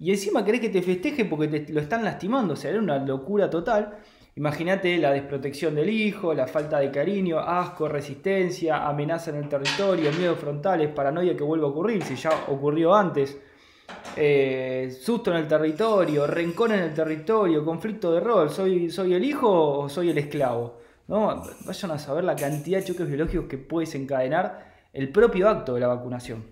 [0.00, 2.54] y encima querés que te festeje porque te lo están lastimando.
[2.54, 3.98] O sea, era una locura total.
[4.38, 10.12] Imagínate la desprotección del hijo, la falta de cariño, asco, resistencia, amenaza en el territorio,
[10.12, 13.36] miedos frontales, paranoia que vuelva a ocurrir, si ya ocurrió antes,
[14.14, 19.24] eh, susto en el territorio, rencor en el territorio, conflicto de rol, ¿soy, soy el
[19.24, 20.78] hijo o soy el esclavo?
[21.08, 25.80] Vayan a saber la cantidad de choques biológicos que puede desencadenar el propio acto de
[25.80, 26.46] la vacunación.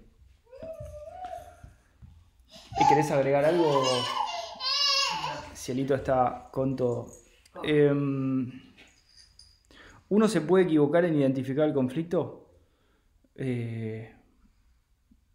[2.80, 3.84] ¿Y querés agregar algo?
[5.54, 7.25] Cielito está con todo.
[7.64, 8.50] Em,
[10.08, 12.50] ¿Uno se puede equivocar en identificar el conflicto?
[13.34, 14.14] Eh,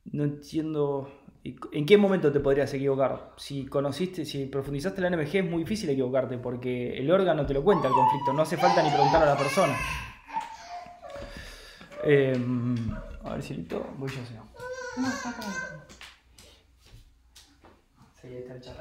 [0.06, 1.12] no entiendo.
[1.44, 3.32] ¿En qué momento te podrías equivocar?
[3.38, 7.64] Si conociste, si profundizaste la NMG es muy difícil equivocarte porque el órgano te lo
[7.64, 9.76] cuenta el conflicto, no hace falta ni preguntar a la persona.
[12.04, 12.76] Em,
[13.24, 13.44] a ver
[13.98, 14.34] voy yo, si.
[15.02, 15.34] No, está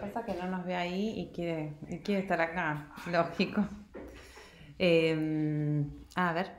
[0.01, 1.74] Pasa que no nos ve ahí y quiere,
[2.05, 3.66] quiere estar acá, lógico.
[4.78, 6.51] Em, a ver.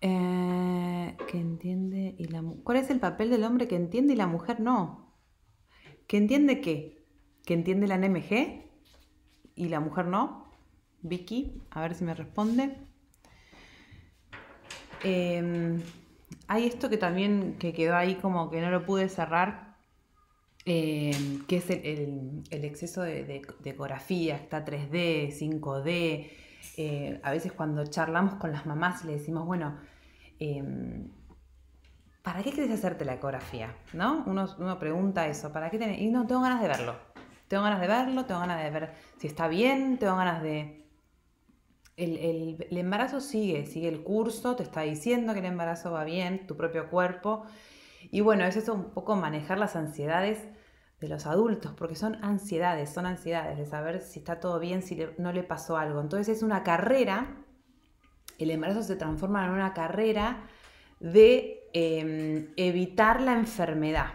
[0.00, 4.26] Eh, que entiende y la ¿Cuál es el papel del hombre que entiende y la
[4.26, 5.14] mujer no?
[6.06, 7.04] ¿Que entiende qué?
[7.44, 8.64] ¿Que entiende la NMG
[9.54, 10.50] y la mujer no?
[11.02, 12.76] Vicky, a ver si me responde.
[15.02, 15.80] Em,
[16.48, 19.65] hay esto que también que quedó ahí como que no lo pude cerrar,
[20.66, 26.30] em, que es el, exceso de, ecografía, está 3D, 5D.
[26.76, 29.78] Eh, a veces cuando charlamos con las mamás le decimos, bueno,
[30.38, 31.08] em,
[32.22, 33.74] ¿para qué querés hacerte la ecografía?
[33.92, 34.24] ¿No?
[34.26, 36.00] Uno, pregunta eso, ¿para qué tenés?
[36.00, 36.96] Y no, tengo ganas de verlo.
[37.48, 40.86] Tengo ganas de verlo, tengo ganas de ver si está bien, tengo ganas de,
[41.96, 46.56] el, embarazo sigue, sigue el curso, te está diciendo que el embarazo va bien, tu
[46.56, 47.44] propio cuerpo.
[48.10, 50.38] Y bueno, es eso un poco manejar las ansiedades
[51.00, 54.98] de los adultos, porque son ansiedades, son ansiedades de saber si está todo bien, si
[55.18, 56.00] no le pasó algo.
[56.00, 57.36] Entonces es una carrera,
[58.38, 60.48] el embarazo se transforma en una carrera
[61.00, 64.12] de em, evitar la enfermedad.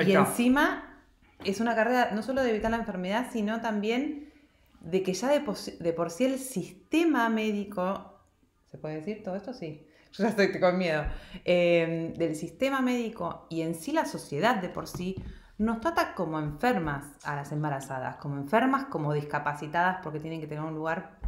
[0.00, 1.02] y encima
[1.44, 4.32] es una carrera no solo de evitar la enfermedad, sino también
[4.80, 8.20] de que ya de, por sí el sistema médico,
[8.66, 9.52] ¿se puede decir todo esto?
[9.52, 11.04] Sí, yo ya estoy con miedo,
[11.44, 15.16] em, del sistema médico y en sí la sociedad de por sí,
[15.58, 20.62] nos trata como enfermas a las embarazadas, como enfermas, como discapacitadas porque tienen que tener
[20.62, 21.18] un lugar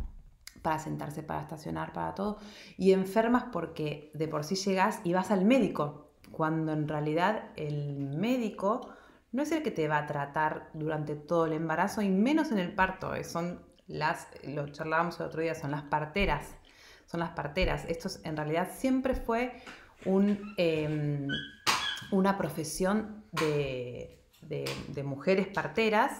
[0.62, 2.38] para sentarse, para estacionar, para todo,
[2.76, 7.96] y enfermas porque de por sí llegas y vas al médico, cuando en realidad el
[8.16, 8.92] médico
[9.32, 12.58] no es el que te va a tratar durante todo el embarazo y menos en
[12.58, 13.14] el parto.
[13.14, 16.56] Eh, son las, lo charlábamos el otro día, son las parteras.
[17.10, 17.84] Son las parteras.
[17.88, 19.62] Esto en realidad siempre fue
[20.04, 21.26] un, em,
[22.12, 24.16] una profesión de,
[25.04, 26.12] mujeres parteras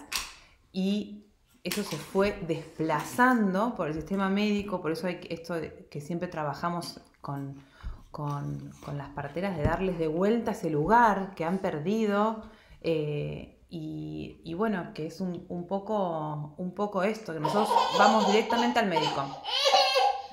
[0.73, 1.27] y
[1.63, 5.55] eso se fue desplazando por el sistema médico, por eso hay esto
[5.91, 7.63] que siempre trabajamos con,
[8.11, 12.43] con, con, las parteras, de darles de vuelta ese lugar que han perdido
[12.81, 18.89] eh, y, bueno, que es un, poco, un poco esto, que nosotros vamos directamente al
[18.89, 19.25] médico.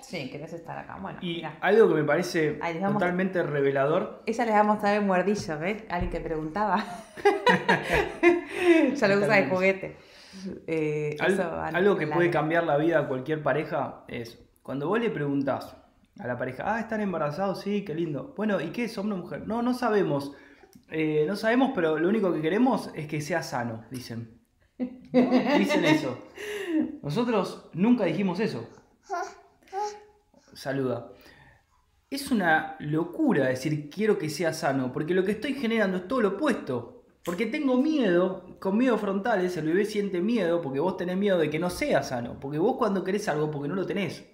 [0.07, 0.97] Sí, querés estar acá.
[1.01, 4.23] Bueno, y algo que me parece totalmente revelador.
[4.25, 5.83] Ella les va a mostrar el muerdillo, ¿ves?
[5.89, 6.81] Alguien que preguntaba.
[8.95, 9.97] ya lo usa de juguete.
[10.65, 15.75] Eh, algo que puede cambiar la vida a cualquier pareja es cuando vos le preguntás
[16.19, 18.33] a la pareja, ah, están embarazados, sí, qué lindo.
[18.37, 19.45] Bueno, ¿y qué es hombre o mujer?
[19.45, 20.31] No, no sabemos.
[20.89, 24.39] Eh, no sabemos, pero lo único que queremos es que sea sano, dicen.
[24.77, 26.17] Dicen eso.
[27.01, 28.69] Nosotros nunca dijimos eso.
[30.57, 31.11] Saluda.
[32.09, 36.21] Es una locura decir quiero que sea sano, porque lo que estoy generando es todo
[36.21, 37.03] lo opuesto.
[37.23, 41.51] Porque tengo miedo, con miedo frontales, el bebé siente miedo porque vos tenés miedo de
[41.51, 42.39] que no sea sano.
[42.39, 44.25] Porque vos cuando querés algo, porque no lo tenés.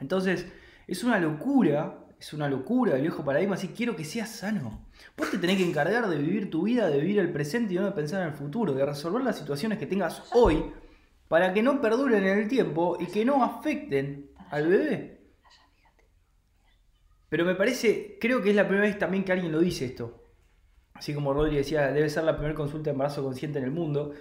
[0.00, 0.46] Entonces,
[0.88, 4.88] es una locura es una locura el viejo paradigma, así quiero que seas sano.
[5.16, 7.84] Vos te tenés que encargar de vivir tu vida, de vivir el presente y no
[7.84, 10.64] de pensar en el futuro, de resolver las situaciones que tengas hoy
[11.28, 15.17] para que no perduren en el tiempo y que no afecten al bebé.
[17.28, 20.24] Pero me parece, creo que es la primera vez también que alguien lo dice esto.
[20.94, 24.14] Así como Rodri decía, debe ser la primera consulta de embarazo consciente en el mundo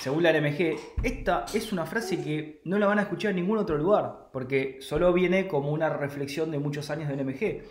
[0.00, 3.58] según la RMG, esta es una frase que no la van a escuchar en ningún
[3.58, 7.62] otro lugar, porque solo viene como una reflexión de muchos años de NMG.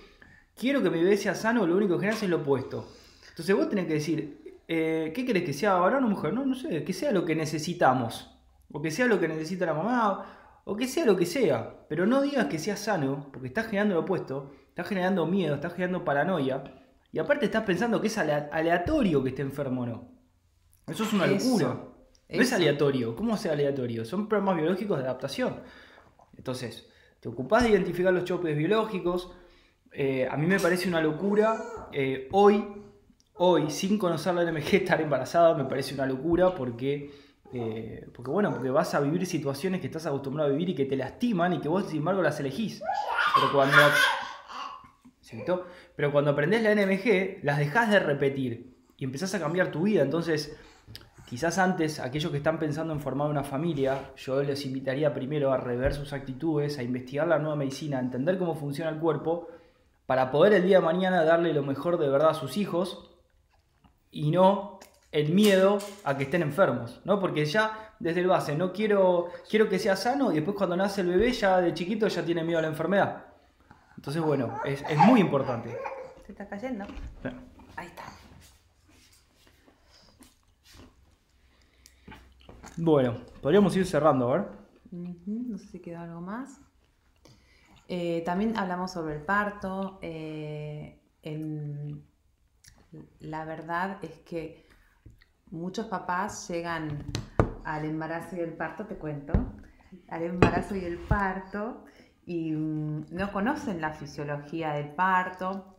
[0.56, 2.88] Quiero que mi bebé sea sano, lo único que generas es lo opuesto.
[3.30, 6.34] Entonces vos tenés que decir, eh, ¿qué querés que sea varón o mujer?
[6.34, 8.38] No, no sé, que sea lo que necesitamos,
[8.72, 12.06] o que sea lo que necesita la mamá, o que sea lo que sea, pero
[12.06, 16.04] no digas que sea sano, porque estás generando lo opuesto, estás generando miedo, estás generando
[16.04, 16.64] paranoia,
[17.16, 20.12] y aparte estás pensando que es aleatorio que esté enfermo o no.
[20.86, 21.68] Eso es una locura.
[22.28, 23.16] No es aleatorio.
[23.16, 24.04] ¿Cómo sea aleatorio?
[24.04, 25.62] Son programas biológicos de adaptación.
[26.36, 26.90] Entonces,
[27.22, 29.32] te ocupás de identificar los chopes biológicos.
[29.94, 31.88] Eh, a mí me parece una locura.
[31.94, 32.66] Eh, hoy,
[33.36, 37.12] hoy, sin conocer la NMG, estar embarazada me parece una locura porque,
[37.54, 40.86] eh, porque, bueno, porque vas a vivir situaciones que estás acostumbrado a vivir y que
[40.86, 42.82] te lastiman y que vos, sin embargo, las elegís.
[43.36, 43.78] Pero cuando,
[45.96, 50.02] Pero cuando aprendés la NMG, las dejás de repetir y empezás a cambiar tu vida.
[50.02, 50.58] Entonces,
[51.26, 55.58] Quizás antes, aquellos que están pensando en formar una familia, yo les invitaría primero a
[55.58, 59.48] rever sus actitudes, a investigar la nueva medicina, a entender cómo funciona el cuerpo,
[60.06, 63.10] para poder el día de mañana darle lo mejor de verdad a sus hijos
[64.12, 64.80] y no
[65.16, 67.20] el miedo a que estén enfermos, ¿no?
[67.20, 71.02] Porque ya desde el base, no quiero, quiero que sea sano y después cuando nace
[71.02, 73.26] el bebé ya de chiquito ya tiene miedo a la enfermedad.
[73.96, 75.78] Entonces, bueno, es, es muy importante.
[76.26, 76.86] Se está cayendo.
[77.78, 78.04] Ahí está.
[82.78, 84.48] Bueno, podríamos ir cerrando, a ver.
[84.92, 86.60] No sé si queda algo más.
[87.88, 90.00] Eh, también hablamos sobre el parto.
[90.02, 92.04] eh, en-
[93.20, 94.65] la verdad es que
[95.56, 97.04] muchos papás llegan
[97.66, 99.34] al embarazo y el parto, te cuento,
[100.10, 101.86] al embarazo y el parto
[102.26, 105.78] y mm, no conocen la fisiología del parto,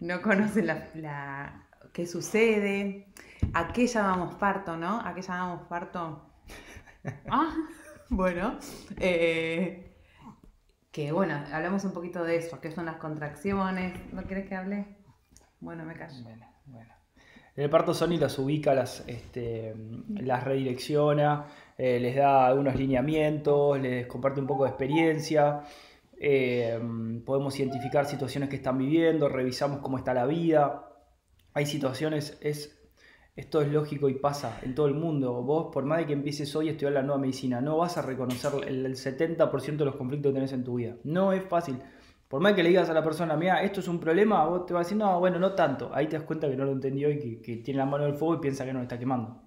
[0.00, 3.12] no conocen la, la- qué sucede,
[3.52, 5.00] a qué llamamos parto, ¿no?
[5.00, 6.26] ¿A qué llamamos parto?
[7.28, 7.54] Ah,
[8.10, 8.58] bueno,
[8.98, 9.96] eh,
[10.92, 14.12] que bueno, hablamos un poquito de eso, qué son las contracciones.
[14.12, 14.96] ¿No quieres que hable?
[15.60, 16.24] Bueno, me callo.
[16.24, 16.94] Bueno, bueno.
[17.56, 19.74] El parto Sony las ubica, las, este,
[20.20, 21.46] las redirecciona,
[21.76, 25.62] eh, les da algunos lineamientos, les comparte un poco de experiencia,
[26.22, 26.78] eh,
[27.24, 30.86] podemos identificar situaciones que están viviendo, revisamos cómo está la vida.
[31.54, 32.78] Hay situaciones, es,
[33.34, 35.42] esto es lógico y pasa en todo el mundo.
[35.42, 38.02] Vos, por más de que empieces hoy a estudiar la nueva medicina, no vas a
[38.02, 40.96] reconocer el 70% de los conflictos que tenés en tu vida.
[41.04, 41.78] No es fácil.
[42.30, 44.72] Por más que le digas a la persona, mira, esto es un problema, vos te
[44.72, 45.90] vas a decir, no, bueno, no tanto.
[45.92, 48.12] Ahí te das cuenta que no lo entendió y que, que tiene la mano en
[48.12, 49.42] el fuego y piensa que no lo está quemando.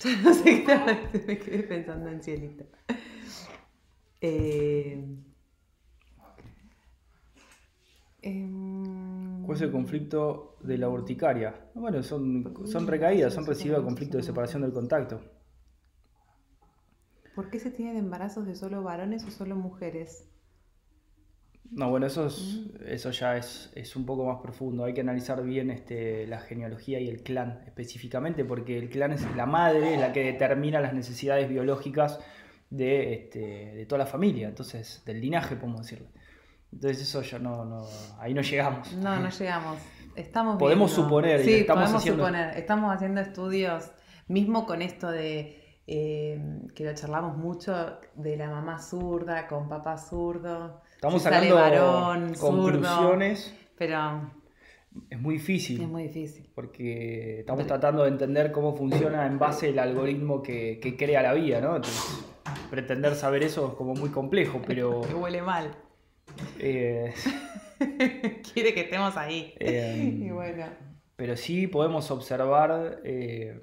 [0.24, 2.64] no sé qué me quedé pensando en cielito.
[4.20, 5.04] Eh,
[9.44, 11.70] ¿Cuál es el conflicto de la urticaria?
[11.74, 15.20] Bueno, son, son recaídas, son residuos de conflicto de separación del contacto.
[17.34, 20.28] ¿Por qué se tienen embarazos de solo varones o solo mujeres?
[21.70, 24.84] No, bueno, eso, es- eso ya es, es un poco más profundo.
[24.84, 29.22] Hay que analizar bien este, la genealogía y el clan específicamente, porque el clan es
[29.34, 32.20] la madre, es la que determina las necesidades biológicas
[32.70, 33.38] de, este,
[33.74, 36.08] de toda la familia, entonces, del linaje, podemos decirlo.
[36.72, 37.84] Entonces eso ya no, no
[38.18, 38.92] ahí no llegamos.
[38.94, 39.78] No, no llegamos.
[40.16, 42.56] Estamos Podemos viendo- suponer, Sí, estamos podemos haciendo- suponer.
[42.58, 43.90] Estamos haciendo estudios,
[44.28, 49.96] mismo con esto de eh, que lo charlamos mucho de la mamá zurda con papá
[49.98, 50.80] zurdo.
[50.94, 54.30] Estamos si sacando varón, zurdo, conclusiones, pero
[55.10, 55.82] es muy difícil.
[55.82, 56.48] es muy difícil.
[56.54, 61.22] porque estamos Pero- tratando de entender cómo funciona en base al algoritmo que, que crea
[61.22, 61.76] la vida, ¿no?
[61.76, 62.24] Entonces,
[62.70, 65.76] pretender saber eso es como muy complejo, pero Que huele mal.
[66.58, 67.12] eh,
[68.54, 69.54] Quiere que estemos ahí.
[69.60, 70.64] eh, y bueno.
[71.16, 73.60] pero sí podemos observar eh,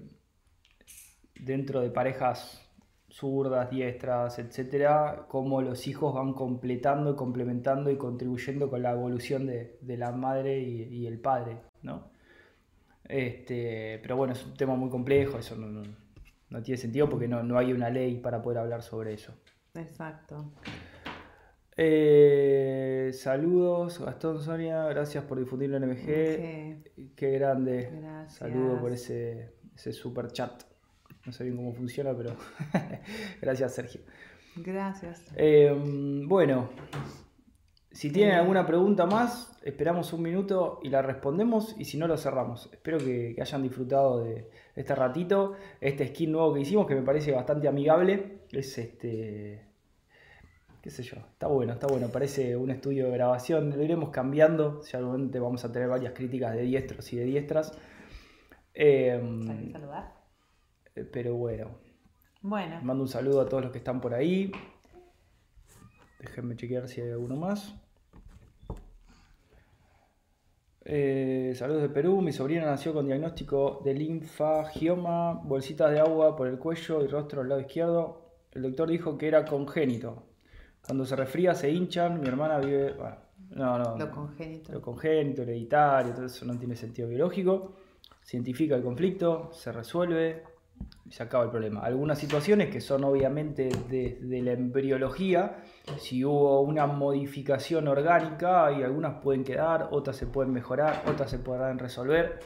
[1.42, 2.68] dentro de parejas
[3.10, 9.78] zurdas, diestras, etcétera, cómo los hijos van completando, complementando y contribuyendo con la evolución de,
[9.82, 12.10] de la madre y, y el padre, ¿no?
[13.04, 15.84] Este, pero bueno, es un tema muy complejo, eso no, no-
[16.50, 19.34] no tiene sentido porque no, no hay una ley para poder hablar sobre eso.
[19.74, 20.52] Exacto.
[21.78, 26.00] Eh, saludos, Gastón, Sonia, gracias por difundirlo en MG.
[26.02, 27.16] Ok.
[27.16, 27.90] Qué grande.
[28.02, 28.36] Gracias.
[28.36, 30.64] Saludo por ese, ese super chat.
[31.26, 32.36] No sé bien cómo funciona, pero
[33.42, 34.02] gracias, Sergio.
[34.56, 35.24] Gracias.
[35.36, 35.74] Eh,
[36.26, 36.70] bueno,
[37.92, 42.18] si tienen alguna pregunta más, esperamos un minuto y la respondemos y si no lo
[42.18, 42.70] cerramos.
[42.72, 47.04] Espero que, que hayan disfrutado de este ratito, este skin nuevo que hicimos que me
[47.04, 48.40] parece bastante amigable.
[48.52, 49.62] Es este,
[50.82, 54.82] qué sé yo, está bueno, está bueno, parece un estudio de grabación, lo iremos cambiando,
[54.82, 57.78] seguramente vamos a tener varias críticas de diestros y de diestras.
[58.74, 60.21] Eh, ¿Sabes saludar?
[60.94, 61.78] Pero bueno,
[62.42, 62.80] Bueno.
[62.82, 64.52] Mando un saludo a todos los que están por ahí.
[66.20, 67.74] Déjenme chequear si hay alguno más.
[70.84, 72.22] Eh, saludos de Perú.
[72.22, 77.42] Mi sobrina nació con diagnóstico de linfagioma, bolsitas de agua por el cuello y rostro
[77.42, 78.32] al lado izquierdo.
[78.52, 80.24] El doctor dijo que era congénito.
[80.86, 82.20] Cuando se resfría se hinchan.
[82.20, 82.94] Mi hermana vive.
[82.94, 83.18] bueno,
[83.52, 83.98] no, no.
[83.98, 84.74] Lo congénito.
[84.74, 87.76] Lo congénito, hereditario, todo eso no tiene sentido biológico.
[88.24, 90.44] Se identifica el conflicto, se resuelve
[91.10, 91.82] se acaba el problema.
[91.82, 95.64] Algunas situaciones que son obviamente desde la embriología,
[95.98, 101.40] si hubo una modificación orgánica y algunas pueden quedar, otras se pueden mejorar, otras se
[101.40, 102.40] podrán resolver.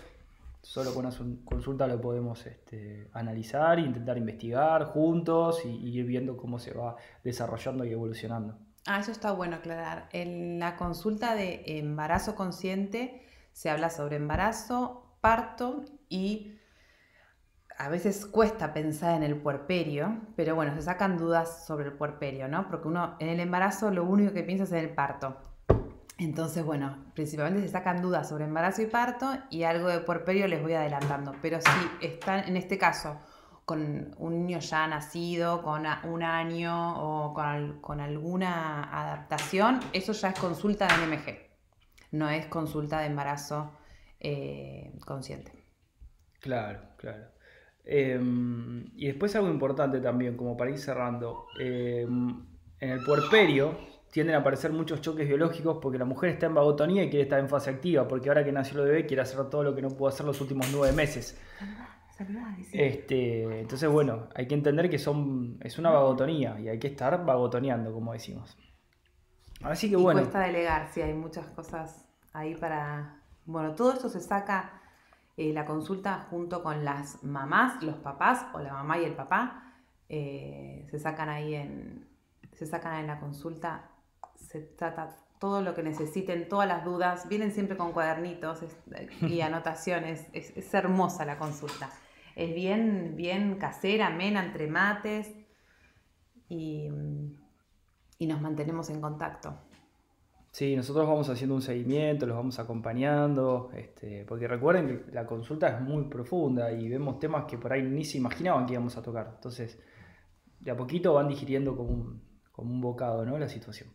[0.61, 1.15] Solo con una
[1.45, 6.95] consulta lo podemos este, analizar, intentar investigar juntos y, y ir viendo cómo se va
[7.23, 8.57] desarrollando y evolucionando.
[8.87, 10.09] Ah, eso está bueno aclarar.
[10.11, 13.21] En la consulta de embarazo consciente
[13.51, 16.54] se habla sobre embarazo, parto y
[17.77, 22.47] a veces cuesta pensar en el puerperio, pero bueno, se sacan dudas sobre el puerperio,
[22.47, 22.67] ¿no?
[22.67, 25.37] Porque uno en el embarazo lo único que piensa es en el parto.
[26.17, 30.61] Entonces, bueno, principalmente se sacan dudas sobre embarazo y parto y algo de puerperio les
[30.61, 31.33] voy adelantando.
[31.41, 33.19] Pero si están, en este caso,
[33.65, 40.39] con un niño ya nacido, con un año o con, alguna adaptación, eso ya es
[40.39, 41.37] consulta de NMG,
[42.11, 43.71] no es consulta de embarazo
[44.21, 45.51] eh, consciente.
[46.39, 47.34] Claro, claro.
[47.85, 52.43] Em, y después algo importante también, como para ir cerrando, em,
[52.79, 53.77] en el puerperio
[54.11, 57.39] tienden a aparecer muchos choques biológicos porque la mujer está en vagotonía y quiere estar
[57.39, 59.89] en fase activa, porque ahora que nació el bebé quiere hacer todo lo que no
[59.89, 61.39] pudo hacer los últimos nueve meses.
[62.71, 67.25] Este, entonces, bueno, hay que entender que son, es una vagotonía y hay que estar
[67.25, 68.57] vagotoneando, como decimos.
[69.61, 70.21] Así que bueno.
[70.21, 73.21] Cuesta delegar, sí, hay muchas cosas ahí para.
[73.45, 74.81] Bueno, todo esto se saca
[75.37, 79.73] eh, la consulta junto con las mamás, los papás o la mamá y el papá,
[80.07, 82.07] eh, se sacan ahí en,
[82.53, 83.91] se sacan en la consulta,
[84.35, 88.63] se trata todo lo que necesiten, todas las dudas, vienen siempre con cuadernitos
[89.21, 91.89] y anotaciones, es, hermosa la consulta.
[92.35, 95.33] Es bien, bien casera, amena, entre mates
[96.47, 96.89] y,
[98.17, 99.57] y nos mantenemos en contacto.
[100.55, 105.67] Sí, nosotros vamos haciendo un seguimiento, los vamos acompañando, este, porque recuerden que la consulta
[105.67, 109.01] es muy profunda y vemos temas que por ahí ni se imaginaban que íbamos a
[109.01, 109.33] tocar.
[109.35, 109.77] Entonces,
[110.61, 112.21] de a poquito van digiriendo como un,
[112.53, 113.37] como un bocado ¿no?
[113.37, 113.89] la situación.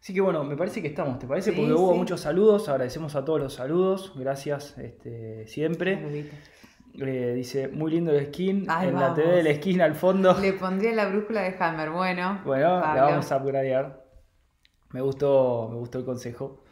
[0.00, 1.52] Así que bueno, me parece que estamos, ¿te parece?
[1.52, 6.30] Porque hubo muchos saludos, agradecemos a todos los saludos, gracias este, siempre.
[6.94, 10.34] Eh, dice, muy lindo el skin, en la TV del skin al fondo.
[10.40, 12.40] Le pondría la brújula de Hammer, bueno.
[12.46, 13.99] Bueno, la vamos a upgradear.
[14.92, 16.62] Me gustó, me gustó el consejo.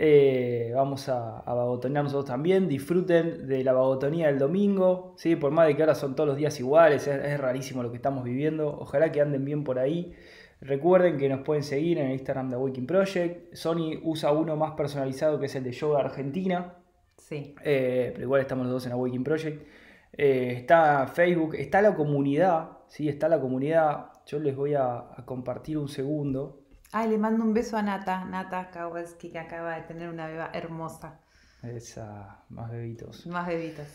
[0.00, 2.68] Eh, vamos a, a, vagotonear nosotros también.
[2.68, 5.14] Disfruten de la vagotonía del domingo.
[5.16, 5.34] ¿sí?
[5.34, 8.22] Por más de que ahora son todos los días iguales, es, rarísimo lo que estamos
[8.24, 8.68] viviendo.
[8.68, 10.14] Ojalá que anden bien por ahí.
[10.60, 13.54] Recuerden que nos pueden seguir en el Instagram de Waking Project.
[13.54, 16.76] Sony usa uno más personalizado que es el de Yoga Argentina.
[17.16, 17.56] Sí.
[17.64, 19.66] Eh, pero igual estamos los dos en Awakening Project.
[20.12, 22.78] Eh, está Facebook, está la comunidad.
[22.86, 23.08] ¿sí?
[23.08, 24.12] Está la comunidad.
[24.26, 26.67] Yo les voy a compartir un segundo.
[26.90, 30.50] Ay, le mando un beso a Nata, Nata Kowalski, que acaba de tener una beba
[30.54, 31.20] hermosa.
[31.62, 33.26] Esa, más bebitos.
[33.26, 33.86] Más bebitos.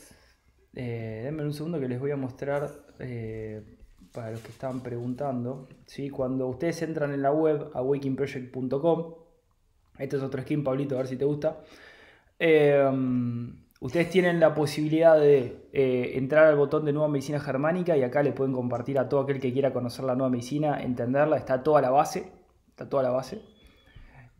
[0.75, 2.69] Eh, denme un segundo que les voy a mostrar
[2.99, 3.63] eh,
[4.11, 5.67] para los que estaban preguntando.
[5.87, 6.11] ¿sí?
[6.11, 9.15] Cuando ustedes entran en la web awakingproject.com,
[9.97, 11.61] este es otro skin, Pablito, a ver si te gusta.
[12.37, 12.87] Eh,
[13.79, 18.21] ustedes tienen la posibilidad de eh, entrar al botón de nueva medicina germánica y acá
[18.21, 21.81] le pueden compartir a todo aquel que quiera conocer la nueva medicina, entenderla, está toda
[21.81, 22.42] la base
[22.73, 23.39] está toda la base.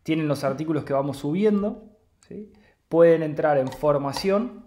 [0.02, 1.84] Tienen los artículos que vamos subiendo.
[2.88, 4.66] Pueden entrar en formación.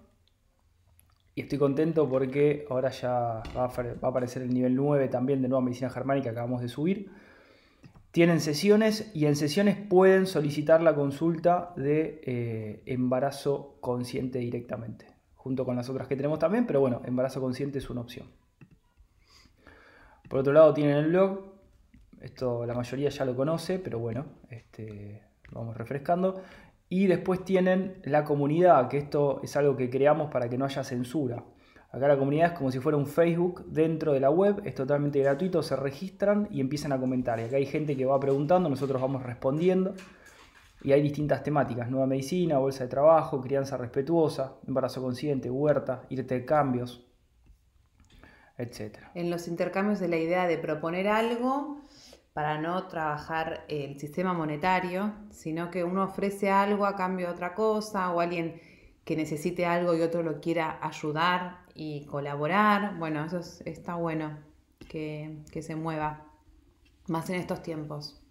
[1.35, 5.63] Y estoy contento porque ahora ya va a aparecer el nivel 9 también de nueva
[5.63, 7.11] medicina germánica que acabamos de subir.
[8.11, 15.05] Tienen sesiones y en sesiones pueden solicitar la consulta de eh, embarazo consciente directamente,
[15.35, 18.31] junto con las otras que tenemos también, pero bueno, embarazo consciente es una opción.
[20.27, 21.56] Por otro lado tienen el blog,
[22.21, 26.41] esto la mayoría ya lo conoce, pero bueno, este, vamos refrescando.
[26.89, 30.83] Y después tienen la comunidad, que esto es algo que creamos para que no haya
[30.83, 31.43] censura.
[31.91, 35.19] Acá la comunidad es como si fuera un Facebook dentro de la web, es totalmente
[35.19, 37.39] gratuito, se registran y empiezan a comentar.
[37.39, 39.95] Y acá hay gente que va preguntando, nosotros vamos respondiendo.
[40.83, 47.07] Y hay distintas temáticas, nueva medicina, bolsa de trabajo, crianza respetuosa, embarazo consciente, huerta, intercambios,
[48.57, 48.99] etc.
[49.15, 51.81] En los intercambios de la idea de proponer algo
[52.37, 57.55] para no trabajar el sistema monetario, sino que uno ofrece algo a cambio de otra
[57.55, 58.61] cosa o alguien
[59.03, 62.95] que necesite algo y otro lo quiera ayudar y colaborar.
[62.99, 64.37] Bueno, eso está bueno
[64.87, 66.27] que, que se mueva,
[67.07, 68.21] más en estos tiempos.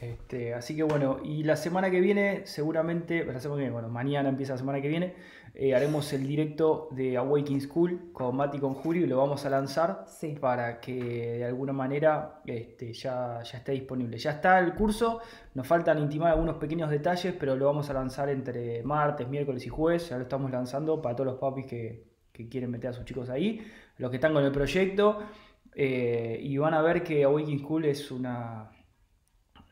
[0.00, 3.88] Este, así que bueno, y la semana que viene, seguramente, la semana que viene, bueno,
[3.88, 5.14] mañana empieza la semana que viene,
[5.54, 9.46] eh, haremos el directo de Awakening School con Mati y con Julio y lo vamos
[9.46, 10.04] a lanzar
[10.38, 14.18] para que de alguna manera este, ya, ya esté disponible.
[14.18, 15.20] Ya está el curso,
[15.54, 19.70] nos faltan intimar algunos pequeños detalles, pero lo vamos a lanzar entre martes, miércoles y
[19.70, 22.16] jueves, ya lo estamos lanzando para todos los papis que,
[22.50, 23.66] quieren meter a sus chicos ahí,
[23.96, 25.20] los que están con el proyecto,
[25.74, 28.75] eh, y van a ver que Awakening School es una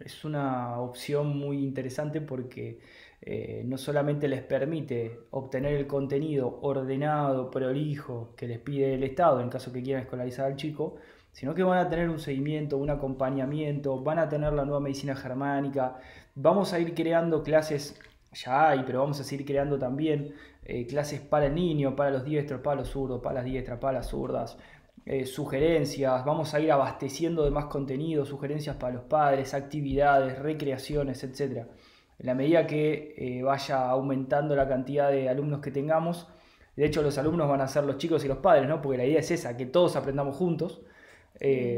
[0.00, 2.80] es una opción muy interesante porque
[3.22, 9.40] eh, no solamente les permite obtener el contenido ordenado, prolijo, que les pide el Estado
[9.40, 10.96] en caso que quieran escolarizar al chico,
[11.32, 15.16] sino que van a tener un seguimiento, un acompañamiento, van a tener la nueva medicina
[15.16, 15.98] germánica,
[16.34, 17.98] vamos a ir creando clases
[18.34, 20.34] ya hay, pero vamos a seguir creando también
[20.64, 23.98] eh, clases para el niño, para los diestros, para los zurdos, para las diestras, para
[23.98, 24.58] las zurdas,
[25.06, 31.22] eh, sugerencias, vamos a ir abasteciendo de más contenido, sugerencias para los padres, actividades, recreaciones,
[31.24, 31.66] etc.
[32.18, 36.28] En la medida que eh, vaya aumentando la cantidad de alumnos que tengamos,
[36.76, 38.80] de hecho los alumnos van a ser los chicos y los padres, ¿no?
[38.80, 40.82] porque la idea es esa, que todos aprendamos juntos,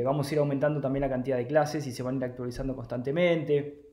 [0.04, 2.76] vamos a ir aumentando también la cantidad de clases y se van a ir actualizando
[2.76, 3.86] constantemente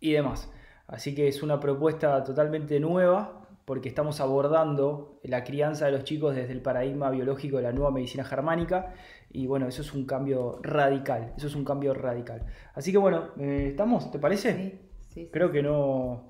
[0.00, 0.50] y demás.
[0.86, 3.41] Así que es una propuesta totalmente nueva
[3.72, 7.90] porque estamos abordando la crianza de los chicos desde el paradigma biológico de la nueva
[7.90, 8.92] medicina germánica
[9.30, 12.44] y bueno, eso es un cambio radical, eso es un cambio radical.
[12.74, 14.10] Así que bueno, eh, ¿estamos?
[14.10, 14.54] ¿Te parece?
[14.54, 16.28] Sí, sí, Creo que no,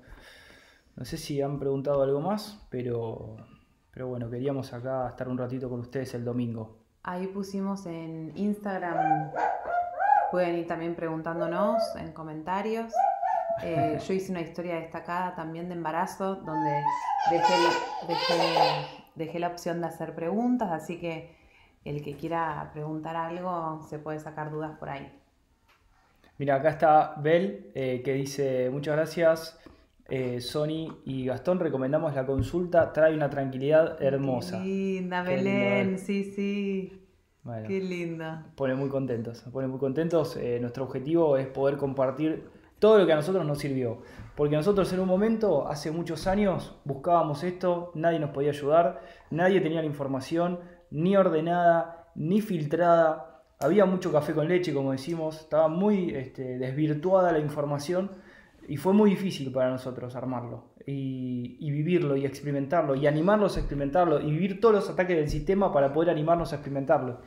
[0.95, 3.35] no sé si han preguntado algo más, pero,
[3.91, 6.77] pero bueno, queríamos acá estar un ratito con ustedes el domingo.
[7.03, 9.33] Ahí pusimos en Instagram,
[10.31, 12.93] pueden ir también preguntándonos en comentarios.
[13.61, 16.81] Eh, yo hice una historia destacada también de embarazo donde
[19.15, 21.35] dejé, la opción de hacer preguntas, así que
[21.85, 25.11] el que quiera preguntar algo se puede sacar dudas por ahí.
[26.37, 29.59] Mira, acá está Bel eh, que dice muchas gracias.
[30.09, 34.57] Eh, Sony y Gastón recomendamos la consulta, trae una tranquilidad hermosa.
[34.57, 36.99] Qué linda, Belén, sí, sí.
[37.67, 38.45] Qué linda.
[38.55, 40.37] Pone muy contentos, pone muy contentos.
[40.59, 42.52] nuestro objetivo es poder compartir
[42.83, 43.99] todo lo que a nosotros nos sirvió.
[44.35, 48.99] Porque nosotros en un momento, hace muchos años, buscábamos esto, nadie nos podía ayudar,
[49.31, 50.59] nadie tenía la información
[50.91, 53.45] ni ordenada, ni filtrada.
[53.61, 58.11] Había mucho café con leche, como decimos, estaba muy este, desvirtuada la información
[58.67, 64.19] y fue muy difícil para nosotros armarlo y, vivirlo y experimentarlo y animarlos a experimentarlo
[64.19, 67.21] y vivir todos los ataques del sistema para poder animarnos a experimentarlo.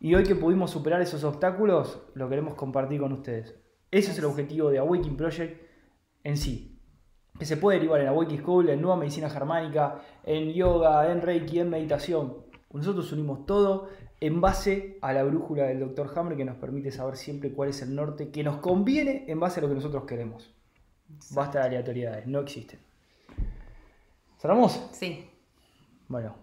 [0.00, 3.61] Y hoy que pudimos superar esos obstáculos, lo queremos compartir con ustedes.
[3.92, 5.60] Ese es el objetivo de Awakening Project
[6.24, 6.80] en sí.
[7.38, 11.58] Que se puede derivar en Awakening School, en Nueva Medicina Germánica, en yoga, en Reiki,
[11.58, 12.38] en meditación.
[12.72, 16.10] Nosotros unimos todo en base a la brújula del Dr.
[16.16, 19.60] Hammer que nos permite saber siempre cuál es el norte que nos conviene en base
[19.60, 20.50] a lo que nosotros queremos.
[21.32, 22.80] Basta de aleatoriedades, no existen.
[24.38, 24.88] ¿Cerramos?
[24.92, 25.28] Sí.
[26.08, 26.34] Bueno,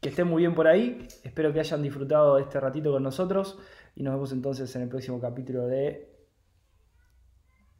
[0.00, 1.08] que estén muy bien por ahí.
[1.24, 3.58] Espero que hayan disfrutado de este ratito con nosotros.
[3.96, 6.07] Y nos vemos entonces en el próximo capítulo de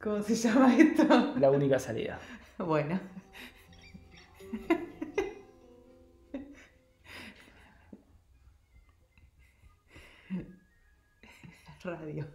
[0.01, 1.35] ¿Cómo se llama esto?
[1.37, 2.17] La única salida.
[2.57, 2.99] Bueno.
[11.83, 12.27] Radio.